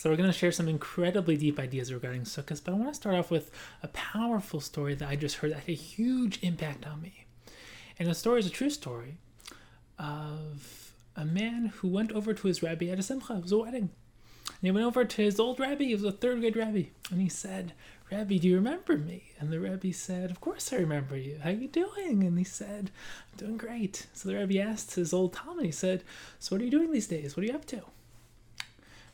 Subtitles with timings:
[0.00, 2.94] So we're going to share some incredibly deep ideas regarding Sukkot, but I want to
[2.94, 3.50] start off with
[3.82, 7.26] a powerful story that I just heard that had a huge impact on me.
[7.98, 9.18] And the story is a true story
[9.98, 13.34] of a man who went over to his rabbi at a simcha.
[13.34, 13.90] It was a wedding.
[14.46, 15.84] And he went over to his old rabbi.
[15.84, 16.84] He was a third grade rabbi.
[17.10, 17.74] And he said,
[18.10, 19.32] Rabbi, do you remember me?
[19.38, 21.40] And the Rebbe said, Of course I remember you.
[21.42, 22.24] How are you doing?
[22.24, 22.90] And he said,
[23.32, 24.06] I'm doing great.
[24.14, 26.04] So the Rebbe asked his old talmid, he said,
[26.38, 27.36] So what are you doing these days?
[27.36, 27.82] What are you up to?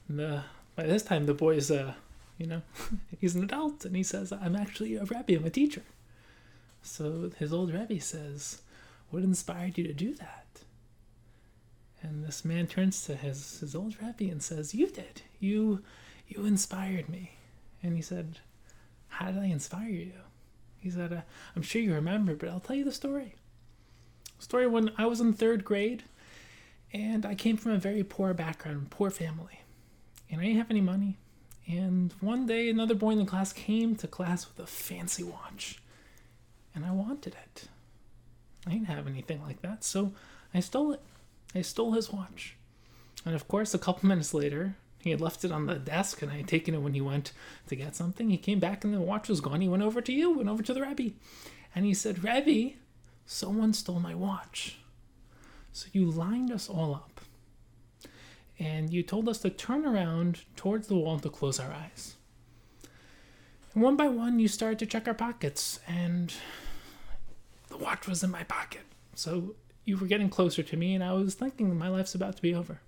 [0.08, 0.44] And the,
[0.76, 1.94] by this time, the boy's, uh,
[2.38, 2.62] you know,
[3.20, 5.34] he's an adult, and he says, I'm actually a rabbi.
[5.34, 5.82] I'm a teacher.
[6.82, 8.60] So his old rabbi says,
[9.10, 10.44] What inspired you to do that?
[12.02, 15.22] And this man turns to his, his old rabbi and says, You did.
[15.40, 15.82] You,
[16.28, 17.32] you inspired me.
[17.82, 18.38] And he said,
[19.16, 20.12] how did I inspire you?
[20.78, 21.22] He said, uh,
[21.54, 23.34] I'm sure you remember, but I'll tell you the story.
[24.38, 26.04] Story when I was in third grade,
[26.92, 29.62] and I came from a very poor background, poor family,
[30.30, 31.18] and I didn't have any money.
[31.66, 35.80] And one day, another boy in the class came to class with a fancy watch,
[36.74, 37.64] and I wanted it.
[38.66, 40.12] I didn't have anything like that, so
[40.54, 41.00] I stole it.
[41.54, 42.56] I stole his watch.
[43.24, 46.30] And of course, a couple minutes later, he had left it on the desk, and
[46.30, 47.32] I had taken it when he went
[47.68, 48.30] to get something.
[48.30, 49.60] He came back, and the watch was gone.
[49.60, 51.14] He went over to you, went over to the Rebbe,
[51.74, 52.76] and he said, Rebbe,
[53.24, 54.78] someone stole my watch.
[55.72, 57.15] So you lined us all up,
[58.58, 62.14] and you told us to turn around towards the wall to close our eyes.
[63.74, 66.32] And one by one, you started to check our pockets, and
[67.68, 68.82] the watch was in my pocket.
[69.14, 69.54] So
[69.84, 72.54] you were getting closer to me, and I was thinking my life's about to be
[72.54, 72.80] over.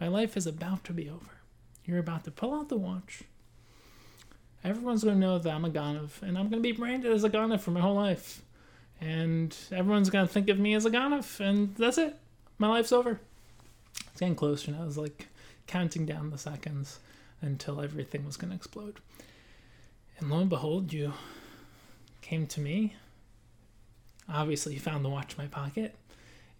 [0.00, 1.40] My life is about to be over.
[1.84, 3.22] You're about to pull out the watch.
[4.62, 7.24] Everyone's going to know that I'm a Ganav, and I'm going to be branded as
[7.24, 8.42] a Ganav for my whole life.
[9.00, 12.16] And everyone's going to think of me as a Ganav, and that's it.
[12.58, 13.20] My life's over.
[14.20, 15.28] Getting closer, and I was like
[15.66, 16.98] counting down the seconds
[17.40, 19.00] until everything was going to explode.
[20.18, 21.14] And lo and behold, you
[22.20, 22.96] came to me.
[24.28, 25.96] Obviously, you found the watch in my pocket,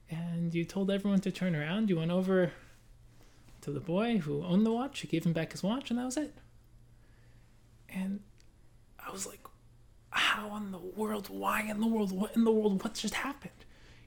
[0.08, 1.90] and you told everyone to turn around.
[1.90, 2.50] You went over
[3.60, 5.00] to the boy who owned the watch.
[5.00, 6.34] He gave him back his watch, and that was it.
[7.90, 8.20] And
[9.06, 9.40] I was like,
[10.08, 11.28] how in the world?
[11.28, 12.10] Why in the world?
[12.10, 12.82] What in the world?
[12.82, 13.52] What just happened?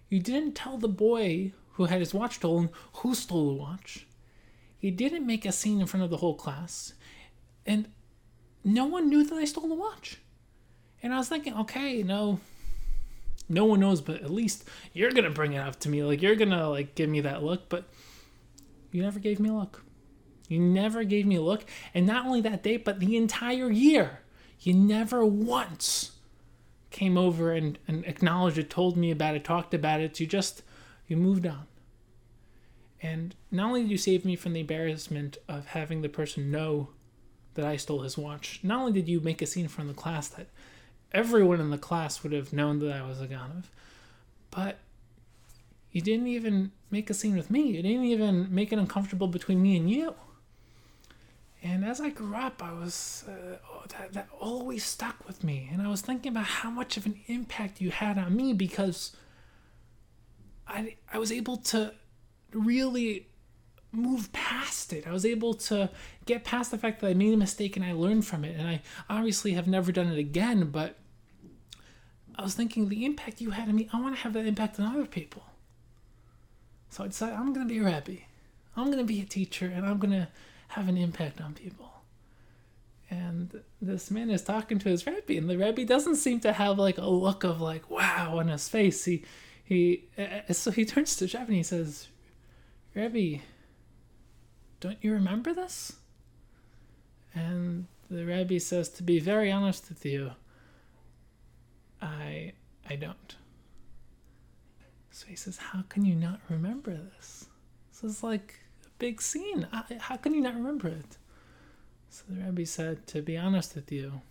[0.10, 4.06] You didn't tell the boy who had his watch stolen who stole the watch.
[4.78, 6.94] He didn't make a scene in front of the whole class.
[7.66, 7.88] And
[8.64, 10.18] no one knew that I stole the watch.
[11.02, 12.40] And I was thinking, okay, no,
[13.50, 16.04] no one knows, but at least you're gonna bring it up to me.
[16.04, 17.70] Like you're gonna like give me that look.
[17.70, 17.86] But
[18.92, 19.84] you never gave me a look.
[20.48, 21.66] You never gave me a look.
[21.94, 24.20] And not only that day, but the entire year.
[24.60, 26.12] You never once
[26.90, 30.20] came over and, and acknowledged it, told me about it, talked about it.
[30.20, 30.62] You just,
[31.14, 31.68] you moved on.
[33.02, 36.90] And not only did you save me from the embarrassment of having the person know
[37.54, 40.28] that I stole his watch, not only did you make a scene from the class
[40.30, 40.48] that
[41.12, 43.66] everyone in the class would have known that I was a Ganav,
[44.50, 44.80] but
[45.92, 47.62] you didn't even make a scene with me.
[47.68, 50.16] You didn't even make it uncomfortable between me and you.
[51.62, 55.70] And as I grew up, I was uh, oh, that, that always stuck with me,
[55.72, 59.16] and I was thinking about how much of an impact you had on me because
[60.68, 61.94] I I was able to
[62.54, 63.28] really
[63.92, 65.06] move past it.
[65.08, 65.90] I was able to
[66.26, 68.68] get past the fact that I made a mistake and I learned from it, and
[68.68, 70.72] I obviously have never done it again.
[70.72, 70.98] But
[72.36, 74.80] I was thinking the impact you had on me, I want to have that impact
[74.80, 75.44] on other people.
[76.90, 78.18] So I decided I'm going to be a rabbi.
[78.76, 80.28] I'm going to be a teacher and I'm going to
[80.70, 81.92] have an impact on people.
[83.10, 86.80] And this man is talking to his rabbi, and the rabbi doesn't seem to have
[86.80, 89.06] like a look of like wow on his face.
[89.06, 89.24] He
[89.74, 92.08] he uh, so he turns to Rabbi and he says,
[92.96, 93.38] "Rabbi,
[94.80, 95.94] don't you remember this?"
[97.36, 100.32] And the rabbi says, "To be very honest with you,
[102.02, 102.54] I
[102.90, 103.36] I don't."
[105.14, 107.46] So he says, How can you not remember this?
[107.92, 109.68] This is like a big scene.
[110.00, 111.18] How can you not remember it?
[112.10, 114.22] So the Rebbe said, To be honest with you,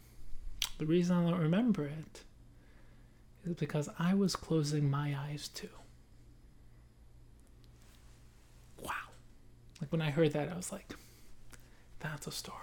[0.78, 2.24] the reason I don't remember it
[3.44, 5.68] is because I was closing my eyes too.
[8.82, 8.92] Wow.
[9.80, 10.94] Like when I heard that, I was like,
[12.00, 12.58] That's a story.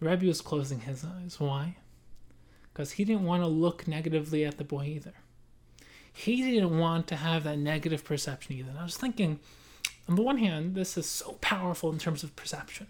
[0.00, 1.38] Rebbe was closing his eyes.
[1.38, 1.76] Why?
[2.72, 5.14] Because he didn't want to look negatively at the boy either
[6.14, 8.70] he didn't want to have that negative perception either.
[8.70, 9.40] And I was thinking,
[10.08, 12.86] on the one hand, this is so powerful in terms of perception.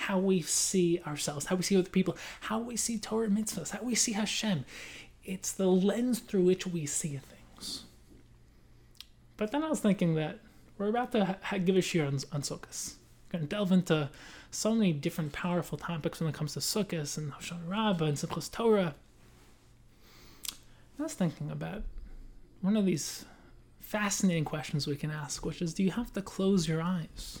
[0.00, 3.82] How we see ourselves, how we see other people, how we see Torah mitzvahs, how
[3.82, 4.64] we see Hashem.
[5.24, 7.84] It's the lens through which we see things.
[9.36, 10.38] But then I was thinking that
[10.78, 12.94] we're about to ha- give a shiur on, on Sukkot.
[13.26, 14.08] We're going to delve into
[14.50, 18.50] so many different powerful topics when it comes to Sukkot and Hoshana Rabbah and Simchas
[18.50, 18.94] Torah.
[20.98, 21.82] I was thinking about
[22.60, 23.24] one of these
[23.78, 27.40] fascinating questions we can ask, which is do you have to close your eyes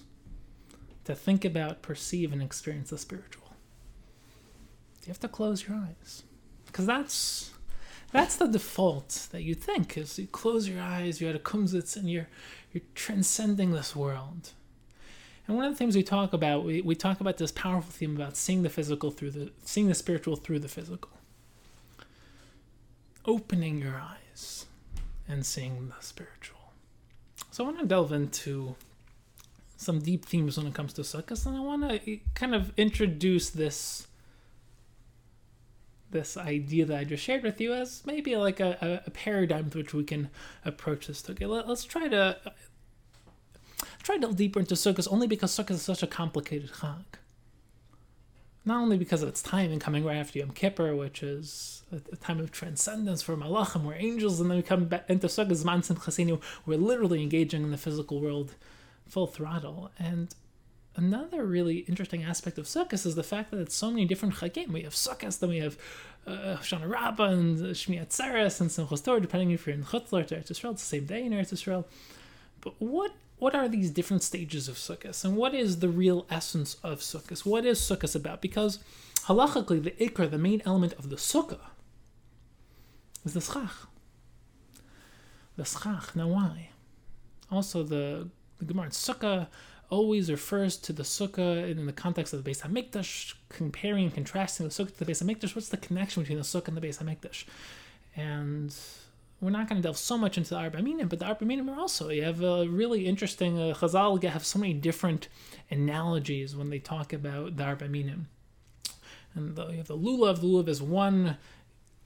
[1.10, 3.50] to think about, perceive, and experience the spiritual?
[5.04, 6.22] You have to close your eyes?
[6.66, 7.50] Because that's
[8.12, 11.96] that's the default that you think is you close your eyes, you're at a kumsitz,
[11.96, 12.28] and you're
[12.72, 14.52] you're transcending this world.
[15.46, 18.14] And one of the things we talk about, we, we talk about this powerful theme
[18.14, 21.10] about seeing the physical through the seeing the spiritual through the physical.
[23.24, 24.66] Opening your eyes
[25.28, 26.58] and seeing the spiritual.
[27.50, 28.76] So I want to delve into
[29.80, 32.72] some deep themes when it comes to Sukkot, and I want to eh, kind of
[32.76, 34.06] introduce this
[36.10, 39.82] this idea that I just shared with you as maybe like a, a paradigm through
[39.82, 40.28] which we can
[40.64, 41.28] approach this.
[41.30, 42.36] Okay, let, us try to
[44.02, 47.04] try to delve deeper into Sukkos only because Sukkos is such a complicated Chag.
[48.64, 52.40] Not only because of its timing coming right after Yom Kippur, which is a, time
[52.40, 56.42] of transcendence for Malachim, we're angels, and then we come back into Sukkot Zman Chasinu,
[56.66, 58.56] we're literally engaging in the physical world
[59.10, 59.90] full throttle.
[59.98, 60.34] And
[60.96, 64.68] another really interesting aspect of Sukkot is the fact that it's so many different chagim.
[64.68, 65.76] We have Sukkot, then we have
[66.26, 70.28] uh, Shana Rabbah and Shmini Atzeres and Simchas Torah, depending if you're in Chutz La'aretz
[70.28, 71.84] to Eretz Yisrael, it's the same day in Eretz Yisrael.
[72.60, 76.76] But what what are these different stages of Sukkot, and what is the real essence
[76.82, 77.46] of Sukkot?
[77.46, 78.42] What is Sukkot about?
[78.42, 78.80] Because
[79.24, 81.70] halachically, the ikar, the main element of the Sukkah,
[83.24, 83.88] is the schach.
[85.56, 86.14] The schach.
[86.14, 86.68] Now, why?
[87.50, 88.28] Also, the
[88.60, 89.48] the Gemara in Sukkah
[89.90, 94.66] always refers to the sukkah in the context of the Beis Hamikdash, comparing and contrasting
[94.66, 95.54] the sukkah to the Beis Hamikdash.
[95.56, 97.44] What's the connection between the sukkah and the Beis Hamikdash?
[98.16, 98.74] And
[99.40, 101.68] we're not going to delve so much into the Arba Minim, but the Arba Minim
[101.70, 105.28] are also, you have a really interesting, uh, Chazal have so many different
[105.70, 108.28] analogies when they talk about the Arba Minim.
[109.34, 111.36] And the, you have the lulav, the lulav is one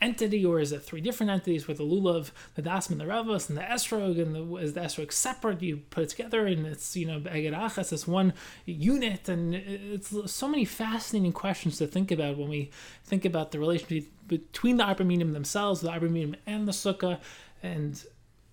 [0.01, 3.49] entity, or is it three different entities with the lulav, the hadasim, and the aravos,
[3.49, 5.63] and the esrog, and the, is the esrog separate?
[5.63, 8.33] You put it together, and it's you know beged it's one
[8.67, 12.71] unit, and it's so many fascinating questions to think about when we
[13.05, 16.07] think about the relationship between the arba themselves, the arba
[16.47, 17.19] and the sukkah,
[17.63, 18.05] and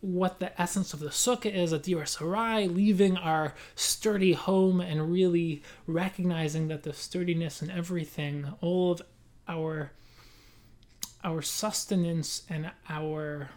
[0.01, 5.11] what the essence of the sukkah is, a diras arai, leaving our sturdy home and
[5.11, 9.01] really recognizing that the sturdiness and everything, all of
[9.47, 9.91] our
[11.23, 13.49] our sustenance and our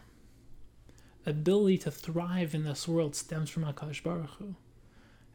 [1.27, 4.55] ability to thrive in this world stems from HaKadosh Baruch Hu.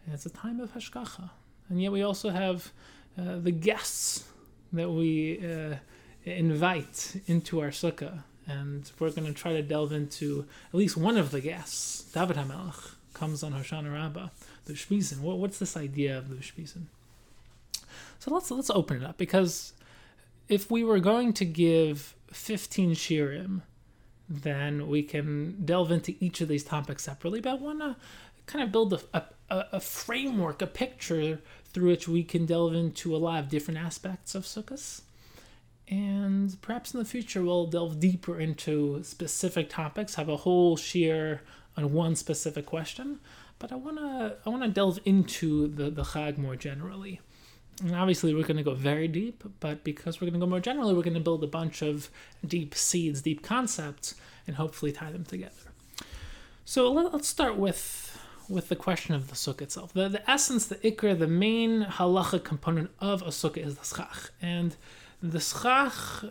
[0.06, 1.32] And it's a time of Hashgacha.
[1.70, 2.72] And yet we also have
[3.18, 4.26] uh, the guests
[4.74, 5.76] that we uh,
[6.24, 8.24] invite into our sukkah.
[8.48, 12.04] And we're going to try to delve into at least one of the guests.
[12.12, 14.30] David HaMelech comes on Hoshana Rabbah,
[14.66, 15.20] the Ushpizin.
[15.20, 16.86] What, what's this idea of the Ushpizin?
[18.20, 19.74] So let's let's open it up because
[20.50, 23.62] if we were going to give 15 shiurim,
[24.30, 27.42] then we can delve into each of these topics separately.
[27.42, 27.96] But I want to
[28.46, 33.16] kind of build a, a, a, framework, a picture through which we can delve into
[33.16, 35.02] a lot of different aspects of Sukkot.
[35.88, 41.40] And perhaps in the future, we'll delve deeper into specific topics, have a whole shiur
[41.76, 43.20] on one specific question.
[43.58, 47.20] But I want to I want to delve into the, the Chag more generally.
[47.82, 50.60] And obviously, we're going to go very deep, but because we're going to go more
[50.60, 52.10] generally, we're going to build a bunch of
[52.46, 54.16] deep seeds, deep concepts,
[54.46, 55.54] and hopefully tie them together.
[56.66, 58.10] So let, us start with
[58.50, 59.94] with the question of the sukkah itself.
[59.94, 64.32] The, the essence, the ikra, the main halacha component of a sukkah is the schach.
[64.42, 64.76] And
[65.22, 66.26] the schach,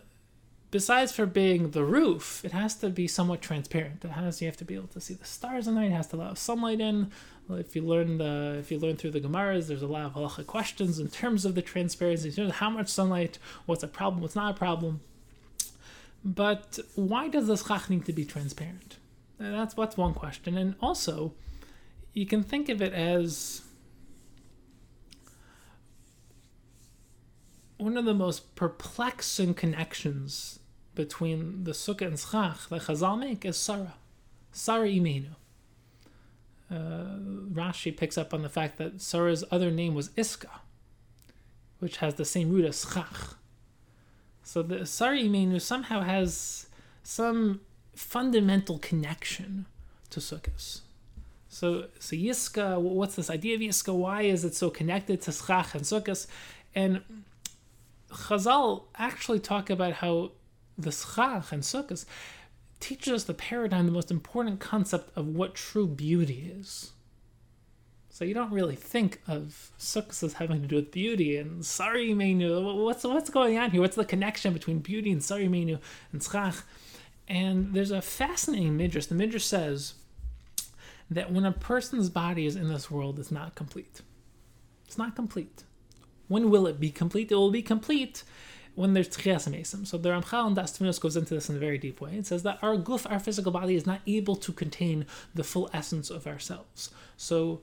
[0.70, 4.04] besides for being the roof, it has to be somewhat transparent.
[4.04, 5.84] It has you have to be able to see the stars in there.
[5.84, 7.10] It has to allow sunlight in
[7.56, 10.46] if you learn the if you learn through the Gemaras, there's a lot of halacha
[10.46, 14.22] questions in terms of the transparency, in terms of how much sunlight, what's a problem,
[14.22, 15.00] what's not a problem.
[16.24, 18.96] But why does this schach need to be transparent?
[19.38, 20.58] That's what's one question.
[20.58, 21.32] And also,
[22.12, 23.62] you can think of it as
[27.78, 30.58] one of the most perplexing connections
[30.94, 33.94] between the sukkah and schach that Chazal make is Sarah.
[34.52, 35.36] Sarah Imenu
[36.70, 37.18] uh,
[37.52, 40.60] Rashi picks up on the fact that Sarah's other name was Yiska,
[41.78, 43.36] which has the same root as Schach.
[44.42, 46.66] So the Sarah Imenu somehow has
[47.02, 47.60] some
[47.94, 49.66] fundamental connection
[50.10, 50.80] to Sukkot.
[51.48, 53.94] So, so Yiska, what's this idea of Yiska?
[53.94, 56.26] Why is it so connected to Schach and Sukkot?
[56.74, 57.02] And
[58.26, 60.32] Chazal actually talk about how
[60.76, 62.04] the Schach and Sukkot
[62.80, 66.92] teaches us the paradigm, the most important concept of what true beauty is.
[68.10, 71.98] So you don't really think of Sukkot as having to do with beauty and Sarah
[71.98, 72.84] Imenu.
[72.84, 73.80] What's what's going on here?
[73.80, 75.78] What's the connection between beauty and Sarah Imenu
[76.12, 76.64] and Schach?
[77.28, 79.06] And there's a fascinating midrash.
[79.06, 79.94] The midrash says
[81.10, 84.00] that when a person's body is in this world, it's not complete.
[84.86, 85.64] It's not complete.
[86.28, 87.32] When will it be complete?
[87.32, 88.22] It will be complete
[88.74, 89.86] when there's tchias mesim.
[89.86, 92.16] So the Ramchal and Das goes into this in a very deep way.
[92.16, 95.68] It says that our guf, our physical body, is not able to contain the full
[95.72, 96.90] essence of ourselves.
[97.16, 97.62] So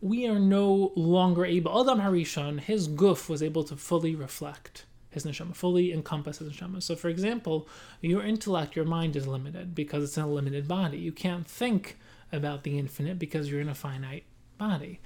[0.00, 1.80] we are no longer able.
[1.80, 6.82] Adam Harishon, his guf was able to fully reflect his neshama, fully encompass his neshama.
[6.82, 7.68] So, for example,
[8.00, 10.98] your intellect, your mind is limited because it's in a limited body.
[10.98, 11.96] You can't think
[12.32, 14.24] about the infinite because you're in a finite
[14.58, 15.00] body.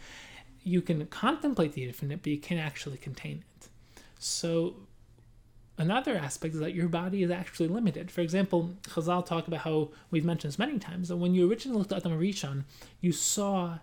[0.65, 3.69] You can contemplate the infinite, but you can't actually contain it.
[4.19, 4.77] So,
[5.77, 8.11] another aspect is that your body is actually limited.
[8.11, 11.79] For example, Chazal talk about how we've mentioned this many times that when you originally
[11.79, 12.65] looked at Adam Rishon,
[13.01, 13.79] you saw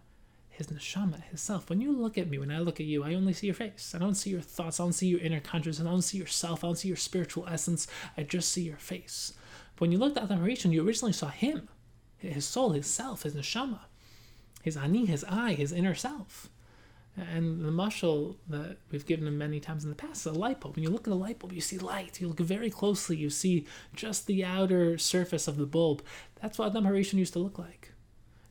[0.59, 1.69] his neshama, his self.
[1.69, 3.93] When you look at me, when I look at you, I only see your face.
[3.95, 4.79] I don't see your thoughts.
[4.79, 5.88] I don't see your inner consciousness.
[5.88, 6.63] I don't see yourself.
[6.63, 7.88] I don't see your spiritual essence.
[8.17, 9.33] I just see your face.
[9.75, 11.69] But when you looked at Adam Rishon, you originally saw him,
[12.17, 13.79] his soul, his self, his neshama,
[14.62, 16.50] his ani, his I, his inner self.
[17.17, 20.61] And the mashal that we've given him many times in the past is a light
[20.61, 20.75] bulb.
[20.75, 22.21] When you look at a light bulb, you see light.
[22.21, 26.01] You look very closely, you see just the outer surface of the bulb.
[26.41, 27.91] That's what Adam Harishon used to look like.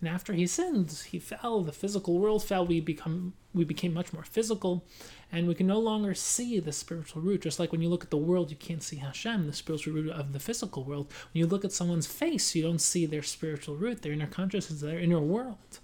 [0.01, 1.63] And after he sinned, he fell.
[1.63, 2.65] The physical world fell.
[2.65, 4.87] We become we became much more physical,
[5.33, 7.43] and we can no longer see the spiritual root.
[7.43, 10.11] Just like when you look at the world, you can't see Hashem, the spiritual root
[10.11, 11.13] of the physical world.
[11.33, 14.81] When you look at someone's face, you don't see their spiritual root, their inner consciousness,
[14.81, 15.81] their inner world.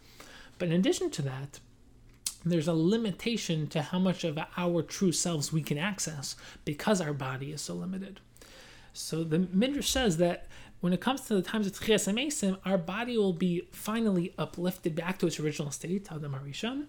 [0.58, 1.58] But in addition to that,
[2.44, 7.12] there's a limitation to how much of our true selves we can access because our
[7.12, 8.20] body is so limited.
[8.92, 10.46] So the Midrash says that
[10.80, 14.94] when it comes to the times of Tchias Amesim, our body will be finally uplifted
[14.94, 16.86] back to its original state, Adam Harishon,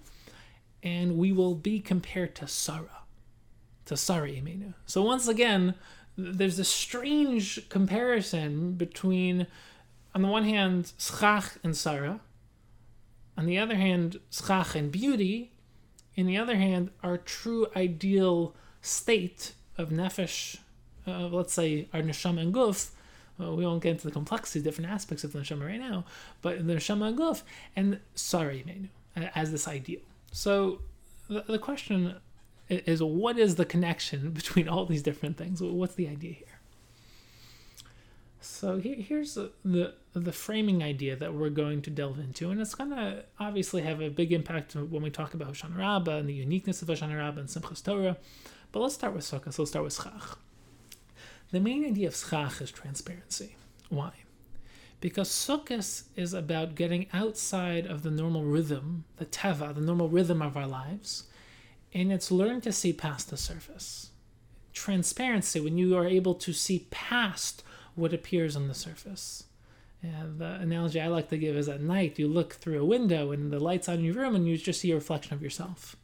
[0.83, 3.03] and we will be compared to Sarah,
[3.85, 4.73] to Sarah Imenu.
[4.85, 5.75] So once again,
[6.17, 9.47] there's a strange comparison between,
[10.13, 12.19] on the one hand, Schach and Sarah,
[13.37, 15.51] on the other hand, schach and beauty.
[16.15, 20.57] In the other hand, our true ideal state of nefesh,
[21.05, 22.89] uh, let's say our neshama and guf.
[23.39, 26.05] Uh, we won't get into the complexity, different aspects of the neshama right now,
[26.41, 27.43] but the neshama and guf
[27.75, 30.01] and Sarah Imenu as this ideal.
[30.31, 30.79] So
[31.27, 32.15] the, the question
[32.69, 35.61] is, what is the connection between all these different things?
[35.61, 36.54] What's the idea here?
[38.45, 42.75] So here, here's the, the, framing idea that we're going to delve into, and it's
[42.75, 46.33] going to obviously have a big impact when we talk about Hoshana Rabbah and the
[46.33, 48.17] uniqueness of Hoshana Rabbah and Simchas Torah.
[48.71, 49.51] But let's start with Sukkah.
[49.51, 50.37] So let's start with Schach.
[51.51, 53.55] The main idea of Schach is transparency.
[53.89, 54.11] Why?
[55.01, 60.41] Because Sukkot is about getting outside of the normal rhythm, the teva, the normal rhythm
[60.41, 61.23] of our lives,
[61.93, 64.11] and it's learn to see past the surface.
[64.71, 67.63] Transparency, when you are able to see past
[67.95, 69.45] what appears on the surface.
[70.01, 73.31] And the analogy I like to give is at night you look through a window
[73.31, 75.95] and the light's on your room and you just see a reflection of yourself.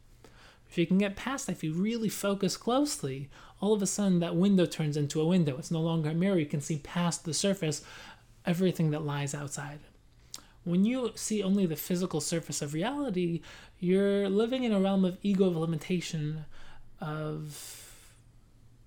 [0.68, 3.28] If you can get past that, if you really focus closely,
[3.60, 5.56] all of a sudden that window turns into a window.
[5.58, 6.38] It's no longer a mirror.
[6.38, 7.82] You can see past the surface
[8.46, 9.80] everything that lies outside.
[10.64, 13.42] When you see only the physical surface of reality,
[13.78, 16.46] you're living in a realm of ego of limitation,
[17.00, 17.81] of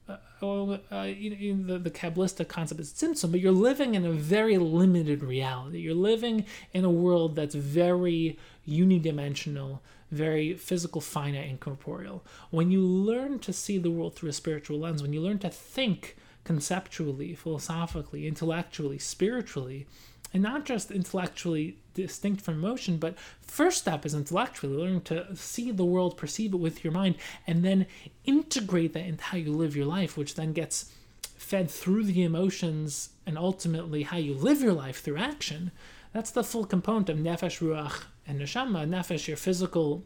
[0.07, 5.23] uh, uh, the, the Kabbalistic concept is tzimtzum, but you're living in a very limited
[5.23, 5.79] reality.
[5.79, 9.79] You're living in a world that's very unidimensional,
[10.11, 12.23] very physical, finite, and corporeal.
[12.51, 15.49] When you learn to see the world through a spiritual lens, when you learn to
[15.49, 19.87] think conceptually, philosophically, intellectually, spiritually,
[20.33, 25.71] and not just intellectually distinct from emotion, but first step is intellectually learning to see
[25.71, 27.15] the world, perceive it with your mind,
[27.47, 27.87] and then
[28.25, 30.91] integrate that into how you live your life, which then gets
[31.37, 35.71] fed through the emotions and ultimately how you live your life through action.
[36.13, 38.87] That's the full component of nefesh, ruach, and neshama.
[38.87, 40.03] Nefesh, your physical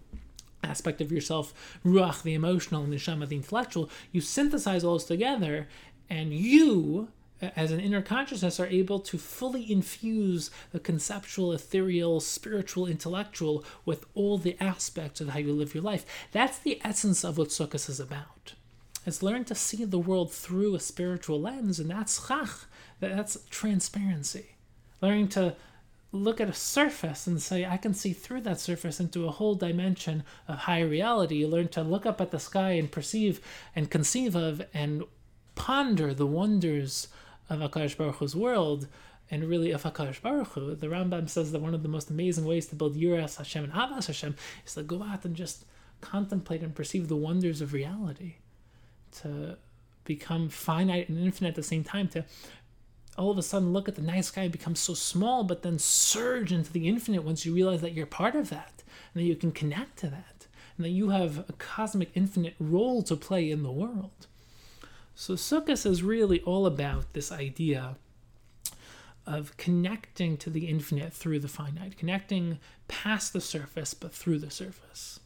[0.64, 3.90] aspect of yourself, ruach, the emotional, and neshama, the intellectual.
[4.12, 5.68] You synthesize all those together,
[6.10, 7.10] and you
[7.42, 14.06] as an inner consciousness are able to fully infuse the conceptual, ethereal, spiritual, intellectual with
[14.14, 16.06] all the aspects of how you live your life.
[16.32, 18.54] That's the essence of what Sukkot is about.
[19.06, 22.66] It's learn to see the world through a spiritual lens, and that's schach,
[23.00, 24.56] that's transparency.
[25.02, 25.56] Learning to
[26.12, 29.56] look at a surface and say, I can see through that surface into a whole
[29.56, 31.36] dimension of higher reality.
[31.36, 33.40] You learn to look up at the sky and perceive
[33.76, 35.04] and conceive of and
[35.56, 37.08] ponder the wonders
[37.50, 38.88] of HaKadosh Baruch Hu's world
[39.32, 40.76] and really of HaKadosh Baruch Hu.
[40.76, 43.74] The Rambam says that one of the most amazing ways to build Yiras Hashem and
[43.74, 45.66] Ahavas Hashem is to go out and just
[46.02, 48.36] contemplate and perceive the wonders of reality,
[49.22, 49.58] to
[50.06, 52.24] become finite and infinite at the same time, to
[53.18, 55.78] all of a sudden look at the night sky and become so small, but then
[55.78, 58.82] surge into the infinite once you realize that you're part of that
[59.14, 63.04] and that you can connect to that and that you have a cosmic infinite role
[63.04, 64.28] to play in the world.
[65.20, 67.98] So Sukkot is really all about this idea
[69.28, 72.58] of connecting to the infinite through the finite, connecting
[72.88, 75.20] past the surface but through the surface.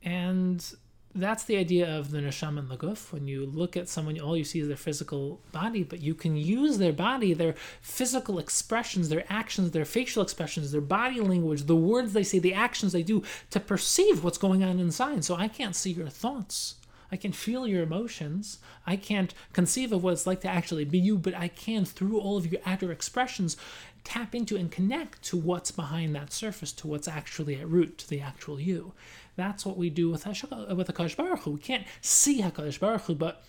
[0.00, 0.64] And
[1.12, 3.10] that's the idea of the neshama and the guf.
[3.10, 6.36] When you look at someone, all you see is their physical body, but you can
[6.36, 11.74] use their body, their physical expressions, their actions, their facial expressions, their body language, the
[11.74, 15.24] words they say, the actions they do to perceive what's going on inside.
[15.24, 16.76] So I can't see your thoughts.
[17.10, 18.58] I can feel your emotions.
[18.86, 22.20] I can't conceive of what it's like to actually be you, but I can, through
[22.20, 23.56] all of your outer expressions,
[24.04, 28.08] tap into and connect to what's behind that surface, to what's actually at root, to
[28.08, 28.92] the actual you.
[29.36, 31.52] That's what we do with with Hakadosh Baruch Hu.
[31.52, 33.44] We can't see Hakadosh Baruch Hu, but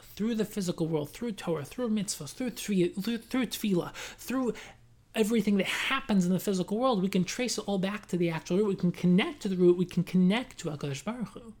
[0.00, 4.54] through the physical world, through Torah, through mitzvahs, through through, through tefillah, through
[5.14, 8.30] everything that happens in the physical world, we can trace it all back to the
[8.30, 8.68] actual root.
[8.68, 9.76] We can connect to the root.
[9.76, 11.54] We can connect to Hakadosh Baruch Hu.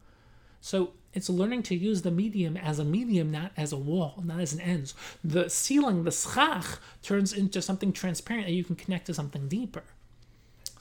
[0.60, 4.38] So it's learning to use the medium as a medium, not as a wall, not
[4.38, 4.92] as an end.
[5.24, 9.82] The ceiling, the schach, turns into something transparent that you can connect to something deeper.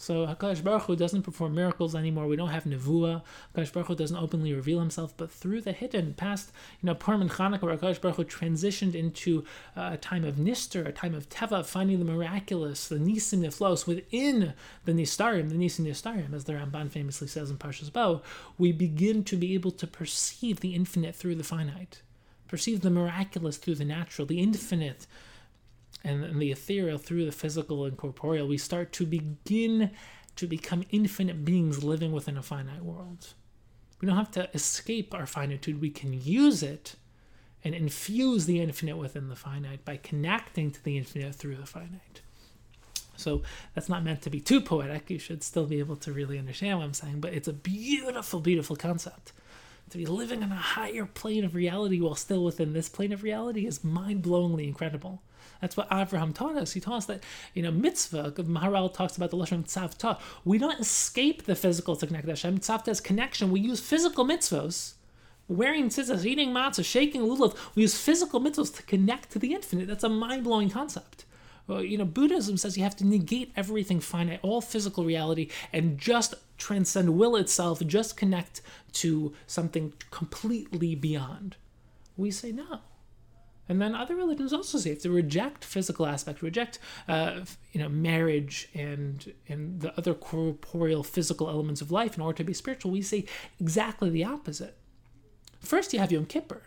[0.06, 2.28] So Hakadosh Baruch Hu doesn't perform miracles anymore.
[2.28, 3.24] We don't have nevuah.
[3.56, 7.24] Hakadosh Baruch Hu doesn't openly reveal himself, but through the hidden past, you know, Purim
[7.24, 9.44] and where Hakadosh Baruch Hu transitioned into
[9.76, 13.88] uh, a time of nister, a time of teva, finding the miraculous, the nisim niflos
[13.88, 18.22] within the nistarim, the nisim nistarim, as the Ramban famously says in Parshas Bo,
[18.60, 22.04] we begin to be able to perceive the infinite through the finite,
[22.48, 25.08] perceive the miraculous through the natural, the infinite
[26.04, 29.92] and, and the ethereal through the physical and corporeal, we start to begin
[30.36, 33.34] to become infinite beings living within a finite world.
[34.02, 36.96] We don't have to escape our finitude, we can use it
[37.64, 42.22] and infuse the infinite within the finite by connecting to the infinite through the finite.
[43.18, 43.42] So
[43.74, 45.10] that's not meant to be too poetic.
[45.10, 48.40] You should still be able to really understand what I'm saying, but it's a beautiful,
[48.40, 49.32] beautiful concept.
[49.92, 53.24] To be living on a higher plane of reality while still within this plane of
[53.24, 55.22] reality is mind blowingly incredible.
[55.62, 56.74] That's what Abraham taught us.
[56.74, 60.20] He taught us that, you know, mitzvah, Maharal talks about the Lashon tzavta.
[60.44, 62.60] We don't escape the physical to connect to Hashem.
[62.60, 63.52] Tzavta is connection.
[63.52, 64.94] We use physical mitzvahs,
[65.48, 67.56] wearing tzitzis, eating matzah, shaking lulav.
[67.76, 69.88] We use physical mitzvahs to connect to the infinite.
[69.88, 71.26] That's a mind blowing concept.
[71.68, 75.98] Well, you know, Buddhism says you have to negate everything finite, all physical reality, and
[75.98, 78.62] just transcend will itself, just connect
[78.94, 81.56] to something completely beyond.
[82.18, 82.82] We say no.
[83.68, 88.70] And then other religions also say to reject physical aspect, reject uh, you know marriage
[88.74, 92.92] and and the other corporeal physical elements of life in order to be spiritual.
[92.92, 93.26] We say
[93.60, 94.78] exactly the opposite.
[95.60, 96.62] First, you have Yom Kippur.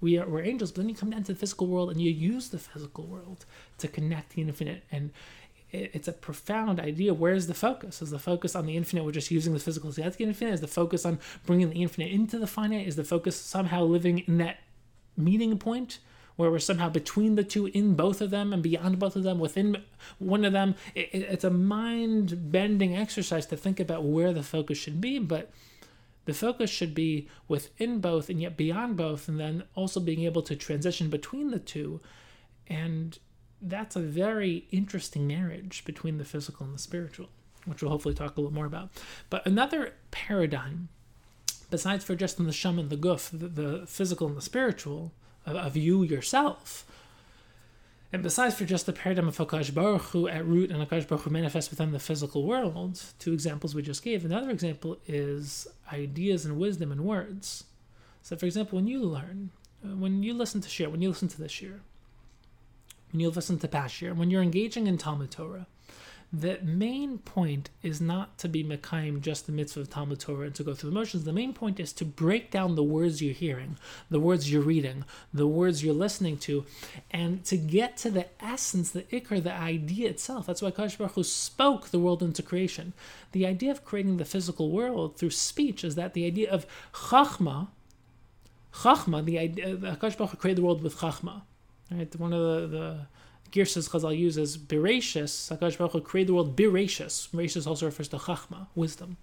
[0.00, 2.10] We are we're angels, but then you come down to the physical world and you
[2.10, 3.46] use the physical world
[3.78, 4.82] to connect the infinite.
[4.90, 5.12] And
[5.70, 7.12] it's a profound idea.
[7.14, 8.00] Where's the focus?
[8.00, 9.04] Is the focus on the infinite?
[9.04, 10.54] We're just using the physical to get the infinite.
[10.54, 12.86] Is the focus on bringing the infinite into the finite?
[12.86, 14.58] Is the focus somehow living in that
[15.16, 15.98] meeting point?
[16.36, 19.38] Where we're somehow between the two, in both of them, and beyond both of them,
[19.38, 19.82] within
[20.18, 20.74] one of them.
[20.94, 25.50] It, it's a mind bending exercise to think about where the focus should be, but
[26.26, 30.42] the focus should be within both and yet beyond both, and then also being able
[30.42, 32.00] to transition between the two.
[32.68, 33.18] And
[33.62, 37.28] that's a very interesting marriage between the physical and the spiritual,
[37.64, 38.90] which we'll hopefully talk a little more about.
[39.30, 40.88] But another paradigm,
[41.70, 45.12] besides for just in the shum and the guf, the, the physical and the spiritual,
[45.46, 46.84] of, you yourself.
[48.12, 51.24] And besides for just the paradigm of Hakadosh Baruch Hu at root and Hakadosh Baruch
[51.24, 54.24] Hu manifests within the physical world, two examples we just gave.
[54.24, 57.64] Another example is ideas and wisdom and words.
[58.22, 59.50] So, for example, when you learn,
[59.84, 61.80] uh, when you listen to shiur, when you listen to this shiur,
[63.12, 65.66] when you listen to past shiur, when you're engaging in Talmud Torah,
[66.40, 70.54] the main point is not to be Mekayim just the mitzvah of Talmud Torah and
[70.56, 71.24] to go through the motions.
[71.24, 73.78] The main point is to break down the words you're hearing,
[74.10, 76.66] the words you're reading, the words you're listening to,
[77.10, 80.46] and to get to the essence, the ikar, the idea itself.
[80.46, 82.92] That's why Kadosh Baruch Hu spoke the world into creation.
[83.32, 87.68] The idea of creating the physical world through speech is that the idea of chachma,
[88.74, 91.42] chachma, the idea, uh, Kadosh Baruch Hu created the world with chachma.
[91.90, 93.06] Right, one of the, the
[93.50, 97.28] Girsas Chazal uses Bereshis, Hakadosh Baruch created the world Bereshis.
[97.30, 99.16] Bereshis also refers to Chachma, wisdom.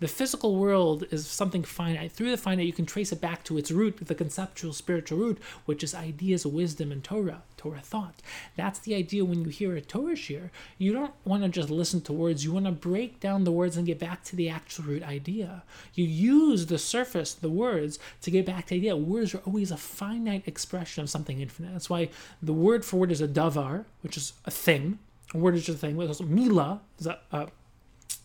[0.00, 2.12] The physical world is something finite.
[2.12, 5.38] Through the finite, you can trace it back to its root, the conceptual spiritual root,
[5.64, 8.14] which is ideas, wisdom, and Torah, Torah thought.
[8.56, 10.50] That's the idea when you hear a Torah shiur.
[10.78, 13.76] You don't want to just listen to words, you want to break down the words
[13.76, 15.62] and get back to the actual root idea.
[15.94, 18.96] You use the surface, the words, to get back to the idea.
[18.96, 21.72] Words are always a finite expression of something infinite.
[21.72, 22.10] That's why
[22.40, 24.98] the word for word is a davar, which is a thing.
[25.34, 25.96] A word is just a thing.
[25.96, 27.18] Mila is a,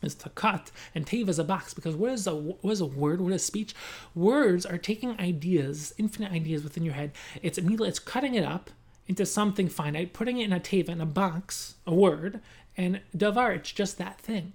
[0.04, 2.86] is to cut, and teva is a box because what is a what is a
[2.86, 3.22] word?
[3.22, 3.74] What is speech?
[4.16, 7.12] Words are taking ideas, infinite ideas within your head.
[7.42, 8.70] It's immediately it's cutting it up
[9.08, 12.40] into something finite, putting it in a teva in a box, a word,
[12.78, 13.56] and davar.
[13.56, 14.54] It's just that thing.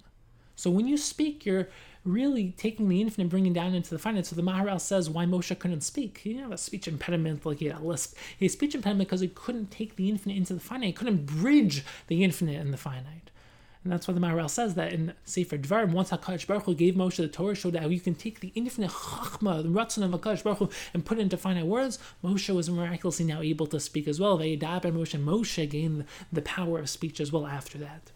[0.55, 1.69] So when you speak, you're
[2.03, 4.25] really taking the infinite, bringing down into the finite.
[4.25, 6.19] So the Maharal says why Moshe couldn't speak.
[6.19, 8.15] He didn't have a speech impediment like he had a lisp.
[8.37, 10.87] He had a speech impediment because he couldn't take the infinite into the finite.
[10.87, 13.28] He couldn't bridge the infinite and the finite.
[13.83, 16.95] And that's why the Maharal says that in Sefer Dvarim, once HaKadosh Baruch Hu gave
[16.95, 20.43] Moshe the Torah, showed how you can take the infinite chachma, the ratzon of HaKadosh
[20.43, 21.97] Baruch Hu, and put it into finite words.
[22.21, 24.37] Moshe was miraculously now able to speak as well.
[24.37, 28.11] Vayidaber Moshe, Moshe gained the power of speech as well after that.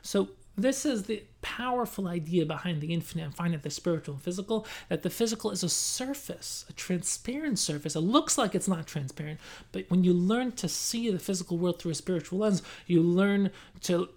[0.00, 4.66] So this is the powerful idea behind the infinite and finite, the spiritual and physical,
[4.88, 7.94] that the physical is a surface, a transparent surface.
[7.94, 9.38] It looks like it's not transparent,
[9.72, 13.50] but when you learn to see the physical world through a spiritual lens, you learn
[13.82, 14.08] to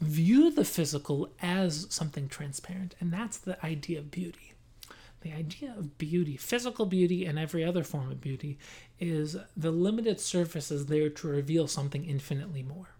[0.00, 2.94] view the physical as something transparent.
[3.00, 4.54] And that's the idea of beauty.
[5.20, 8.58] The idea of beauty, physical beauty, and every other form of beauty,
[8.98, 12.94] is the limited surface is there to reveal something infinitely more.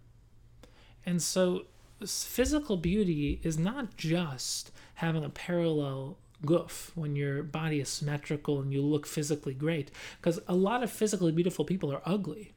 [1.06, 1.64] And so,
[2.06, 8.72] physical beauty is not just having a parallel guf when your body is symmetrical and
[8.72, 12.52] you look physically great, because a lot of physically beautiful people are ugly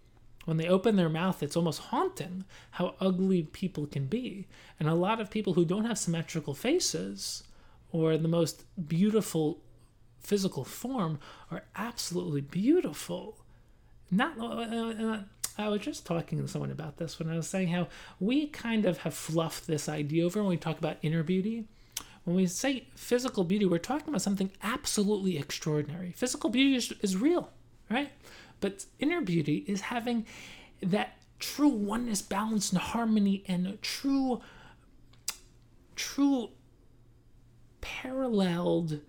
[0.46, 4.48] when they open their mouth, it's almost haunting how ugly people can be.
[4.80, 7.44] And a lot of people who don't have symmetrical faces
[7.92, 9.62] or the most beautiful
[10.20, 11.20] physical form
[11.52, 13.38] are absolutely beautiful.
[14.10, 15.20] Not, uh, uh,
[15.58, 17.88] I was just talking to someone about this when I was saying how
[18.20, 21.66] we kind of have fluffed this idea over when we talk about inner beauty.
[22.24, 26.14] When we say physical beauty, we're talking about something absolutely extraordinary.
[26.14, 27.50] Physical beauty is, is real,
[27.90, 28.12] right?
[28.64, 30.26] But inner beauty is having
[30.82, 34.40] that true oneness, balance, and harmony, and true,
[35.98, 36.52] true
[37.82, 39.02] paralleled,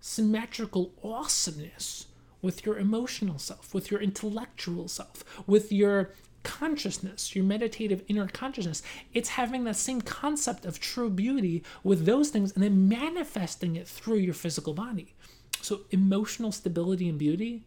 [0.00, 2.06] symmetrical awesomeness
[2.42, 6.10] with your emotional self, with your intellectual self, with your
[6.42, 8.82] consciousness, your meditative inner consciousness.
[9.14, 13.86] It's having that same concept of true beauty with those things and then manifesting it
[13.86, 15.14] through your physical body.
[15.62, 17.62] So, emotional stability and beauty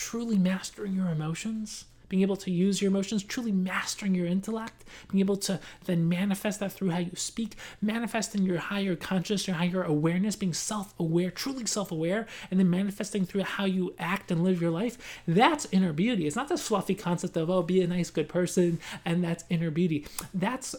[0.00, 5.20] truly mastering your emotions, being able to use your emotions, truly mastering your intellect, being
[5.20, 9.82] able to then manifest that through how you speak, manifesting your higher consciousness, your higher
[9.82, 14.42] awareness, being self aware, truly self aware, and then manifesting through how you act and
[14.42, 14.96] live your life.
[15.28, 16.26] That's inner beauty.
[16.26, 19.70] It's not this fluffy concept of, oh, be a nice, good person, and that's inner
[19.70, 20.06] beauty.
[20.32, 20.74] That's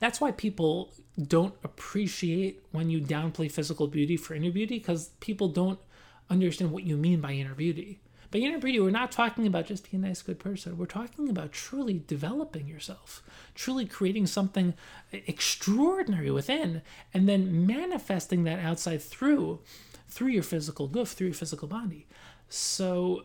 [0.00, 5.48] that's why people don't appreciate when you downplay physical beauty for inner beauty because people
[5.48, 5.80] don't
[6.28, 8.00] understand what you mean by inner beauty.
[8.30, 10.76] But inner beauty, we're not talking about just being a nice, good person.
[10.76, 13.22] We're talking about truly developing yourself,
[13.54, 14.74] truly creating something
[15.12, 16.82] extraordinary within,
[17.14, 19.60] and then manifesting that outside through
[20.08, 22.06] through your physical guf, through your physical body.
[22.48, 23.24] So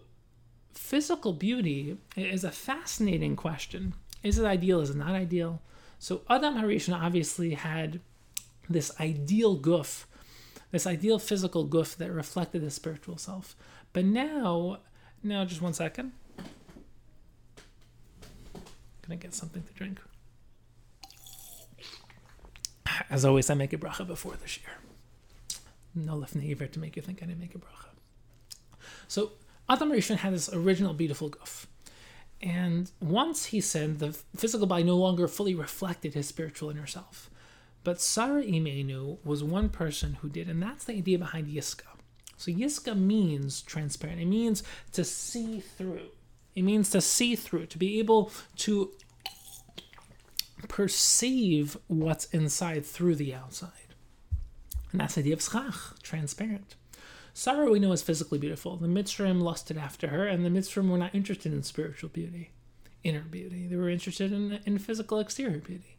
[0.74, 3.94] physical beauty is a fascinating question.
[4.22, 4.82] Is it ideal?
[4.82, 5.62] Is it not ideal?
[6.00, 8.02] So Adam Harishon obviously had
[8.70, 10.06] this ideal guf,
[10.72, 13.56] this ideal physical goof that reflected his spiritual self.
[13.94, 14.80] But now
[15.24, 16.12] now, just one second.
[19.02, 20.00] Gonna get something to drink.
[23.10, 24.62] As always, I make a bracha before the shiur.
[25.96, 27.90] No left lefnei to make you think I didn't make a bracha.
[29.08, 29.34] So
[29.70, 31.66] Adam Rishon had this original beautiful guf.
[32.42, 37.30] And once he said the physical body no longer fully reflected his spiritual inner self.
[37.84, 41.84] But Sarah Imenu was one person who did, and that's the idea behind Yiska.
[42.38, 44.22] So Yiska means transparent.
[44.22, 46.10] It means to see through.
[46.56, 48.92] It means to see through, to be able to
[50.68, 53.70] perceive what's inside through the outside.
[54.92, 56.76] And that's the idea of schach, transparent.
[57.34, 58.78] Sarah we know is physically beautiful.
[58.78, 62.52] The Mitzrayim lusted after her, and the Mitzrayim were not interested in spiritual beauty,
[63.04, 63.66] inner beauty.
[63.66, 65.98] They were interested in, in physical exterior beauty.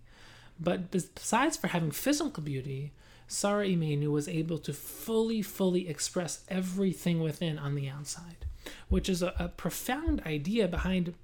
[0.60, 2.92] But besides for having physical beauty,
[3.26, 8.46] Sarah Imenu was able to fully, fully express everything within on the outside,
[8.88, 11.14] which is a, a profound idea behind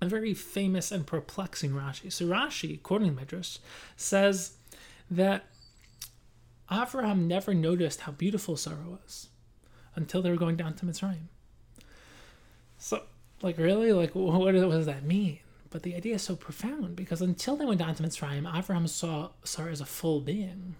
[0.00, 2.12] a very famous and perplexing Rashi.
[2.12, 3.58] So Rashi, according to Midrash,
[3.96, 4.56] says
[5.10, 5.46] that
[6.70, 9.28] Avraham never noticed how beautiful Sarah was
[9.94, 11.28] until they were going down to Mitzrayim.
[12.78, 13.02] So,
[13.42, 13.92] like, really?
[13.92, 15.38] Like, what, what does that mean?
[15.70, 19.30] But the idea is so profound because until they went down to Mitzrayim, Avraham saw
[19.44, 20.76] Sarah as a full being.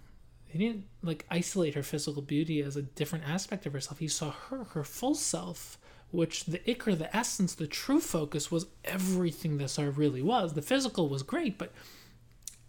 [0.48, 3.98] He didn't like isolate her physical beauty as a different aspect of herself.
[3.98, 5.78] He saw her, her full self,
[6.10, 10.54] which the ikar, the essence, the true focus was everything that Sarah really was.
[10.54, 11.72] The physical was great, but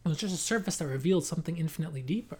[0.05, 2.39] it was just a surface that revealed something infinitely deeper.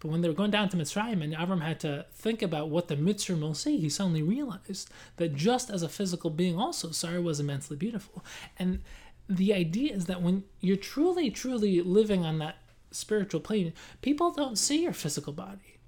[0.00, 2.88] But when they were going down to Mitzrayim and Avram had to think about what
[2.88, 7.22] the Mitzrayim will see, he suddenly realized that just as a physical being, also Sarah
[7.22, 8.24] was immensely beautiful.
[8.58, 8.82] And
[9.28, 12.56] the idea is that when you're truly, truly living on that
[12.92, 15.78] spiritual plane, people don't see your physical body.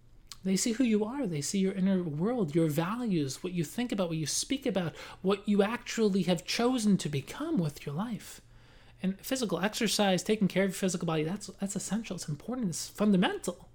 [0.45, 1.27] They see who you are.
[1.27, 4.95] They see your inner world, your values, what you think about, what you speak about,
[5.23, 8.43] what you actually have chosen to become with your life.
[9.03, 12.17] And physical exercise, taking care of your physical body, that's that's essential.
[12.17, 12.69] It's important.
[12.69, 13.69] It's fundamental.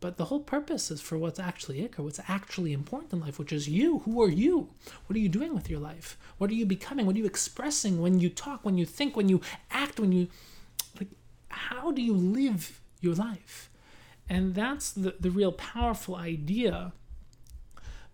[0.00, 3.38] But the whole purpose is for what's actually it, or what's actually important in life,
[3.38, 4.00] which is you.
[4.00, 4.68] Who are you?
[5.06, 6.16] What are you doing with your life?
[6.38, 7.04] What are you becoming?
[7.04, 10.28] What are you expressing when you talk, when you think, when you act, when you
[11.48, 13.70] how do you live your life?
[14.28, 16.92] And that's the, the real powerful idea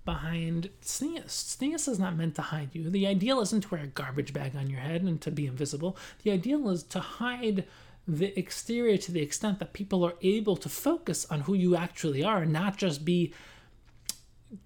[0.05, 1.57] behind tznius.
[1.57, 2.91] Tznius is not meant to hide you.
[2.91, 5.97] The ideal isn't to wear a garbage bag on your head and to be invisible.
[6.23, 7.65] The ideal is to hide
[8.07, 12.23] the exterior to the extent that people are able to focus on who you actually
[12.23, 13.33] are and not just be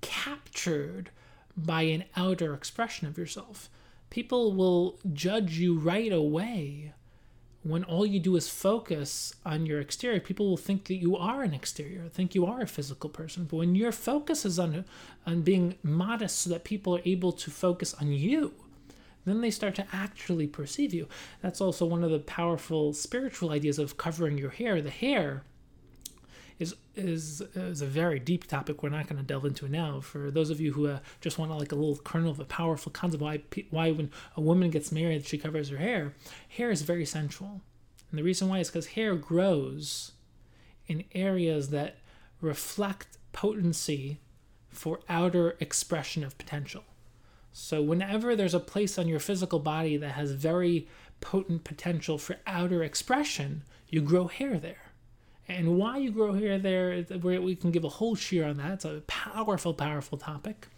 [0.00, 1.10] captured
[1.56, 3.68] by an outer expression of yourself.
[4.10, 6.94] People will judge you right away
[7.62, 10.20] when all you do is focus on your exterior.
[10.20, 13.44] People will think that you are an exterior, think you are a physical person.
[13.44, 14.84] But when your focus is on
[15.26, 18.54] on being modest so that people are able to focus on you,
[19.24, 21.08] then they start to actually perceive you.
[21.42, 24.80] That's also one of the powerful spiritual ideas of covering your hair.
[24.80, 25.42] The hair
[26.58, 28.82] is is is a very deep topic.
[28.82, 30.00] We're not going to delve into now.
[30.00, 32.90] For those of you who uh, just want like a little kernel of a powerful
[32.90, 36.14] concept, why why when a woman gets married she covers her hair,
[36.48, 37.60] hair is very central,
[38.10, 40.12] and the reason why is because hair grows
[40.86, 41.98] in areas that
[42.40, 44.18] reflect potency
[44.68, 46.84] for outer expression of potential.
[47.52, 50.88] So, whenever there's a place on your physical body that has very
[51.20, 54.87] potent potential for outer expression, you grow hair there.
[55.48, 58.72] And why you grow hair there, we can give a whole shiur on that.
[58.72, 60.68] It's a powerful, powerful topic.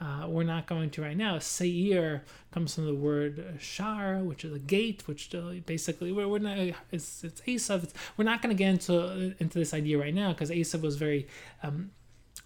[0.00, 1.38] Uh, we're not going to right now.
[1.38, 6.40] Seir comes from the word shar, which is a gate, which uh, basically we're, we're
[6.40, 6.58] not.
[6.90, 7.84] It's it's Esav.
[7.84, 10.96] It's, we're not going to get into into this idea right now because Esav was
[10.96, 11.28] very
[11.62, 11.92] um,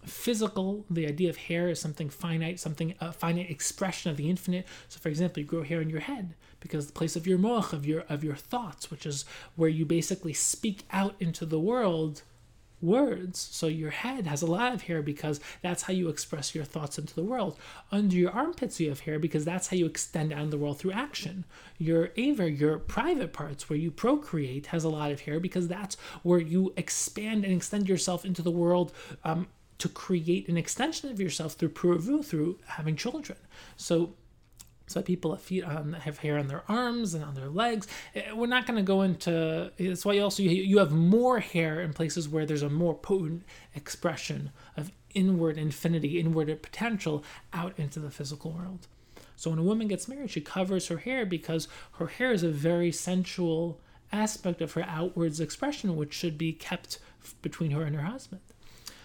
[0.04, 0.84] physical.
[0.90, 4.66] The idea of hair is something finite, something a finite expression of the infinite.
[4.88, 7.72] So, for example, you grow hair in your head because the place of your moch,
[7.72, 9.24] of your of your thoughts, which is
[9.56, 12.22] where you basically speak out into the world
[12.80, 13.38] words.
[13.50, 16.98] So your head has a lot of hair because that's how you express your thoughts
[16.98, 17.58] into the world.
[17.90, 20.78] Under your armpits you have hair because that's how you extend out in the world
[20.78, 21.44] through action.
[21.78, 25.96] Your aver, your private parts where you procreate, has a lot of hair because that's
[26.22, 28.92] where you expand and extend yourself into the world
[29.24, 33.38] um, to create an extension of yourself through puravu, through having children.
[33.76, 34.14] So
[34.88, 37.86] so people have feet on have hair on their arms and on their legs.
[38.14, 39.70] Eh, we're not going to go into.
[39.78, 43.44] That's why you also you have more hair in places where there's a more potent
[43.74, 48.86] expression of inward infinity, inward potential out into the physical world.
[49.36, 52.48] So when a woman gets married, she covers her hair because her hair is a
[52.48, 56.98] very sensual aspect of her outwards expression, which should be kept
[57.42, 58.40] between her and her husband.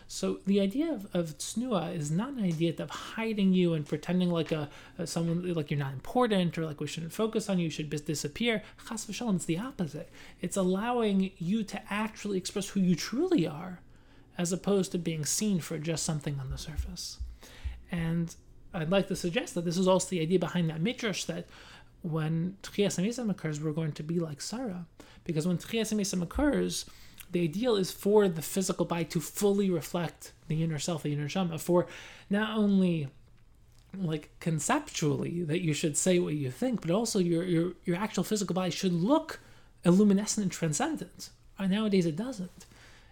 [0.08, 4.30] So the idea of, of tsnua is not an idea of hiding you and pretending
[4.30, 7.66] like a, a, someone like you're not important or like we shouldn't focus on you,
[7.66, 8.62] you should disappear.
[8.88, 10.10] Chas v'shalom, it's the opposite.
[10.42, 13.80] It's allowing you to actually express who you truly are,
[14.38, 17.20] as opposed to being seen for just something on the surface.
[17.92, 18.36] And
[18.74, 21.48] I'd like to suggest that this is also the idea behind that midrash that
[22.02, 24.86] when Tchias occurs, we're going to be like Sarah.
[25.24, 26.86] Because when Tchias occurs,
[27.34, 31.28] the ideal is for the physical body to fully reflect the inner self, the inner
[31.28, 31.88] shama, for
[32.30, 33.10] not only
[33.96, 38.24] like conceptually that you should say what you think, but also your your your actual
[38.24, 39.40] physical body should look
[39.86, 41.30] illuminescent and transcendent.
[41.60, 42.66] And nowadays it doesn't.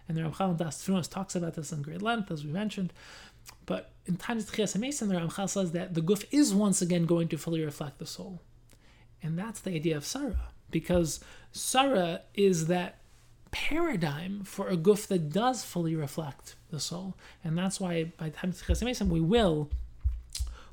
[0.08, 2.94] And the Ramchal Daas Tevunos talks about this in great length, as we mentioned.
[3.66, 7.06] But in times of Tchias Mason, the Ramchal says that the guf is once again
[7.06, 8.42] going to fully reflect the soul.
[9.24, 10.50] And that's the idea of Sarah.
[10.70, 11.20] Because
[11.52, 13.01] Sarah is that
[13.52, 17.16] paradigm for a guf that does fully reflect the soul.
[17.44, 19.70] And that's why by the time of we will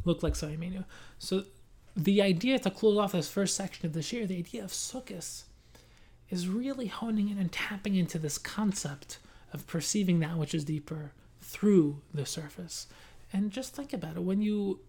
[0.05, 0.85] look like Sarah Imenu.
[1.19, 1.45] So
[1.97, 5.43] the idea to close off this first section of the year, the idea of Sukkot,
[6.31, 9.19] is really honing in and tapping into this concept
[9.53, 12.87] of perceiving that which is deeper through the surface.
[13.33, 14.23] And just think about it.
[14.23, 14.81] When you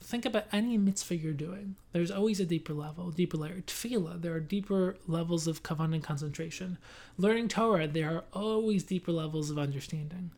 [0.00, 3.62] think about any mitzvah you're doing, there's always a deeper level, deeper layer.
[3.66, 6.78] Tefillah, there are deeper levels of kavan and concentration.
[7.18, 10.30] Learning Torah, there are always deeper levels of understanding.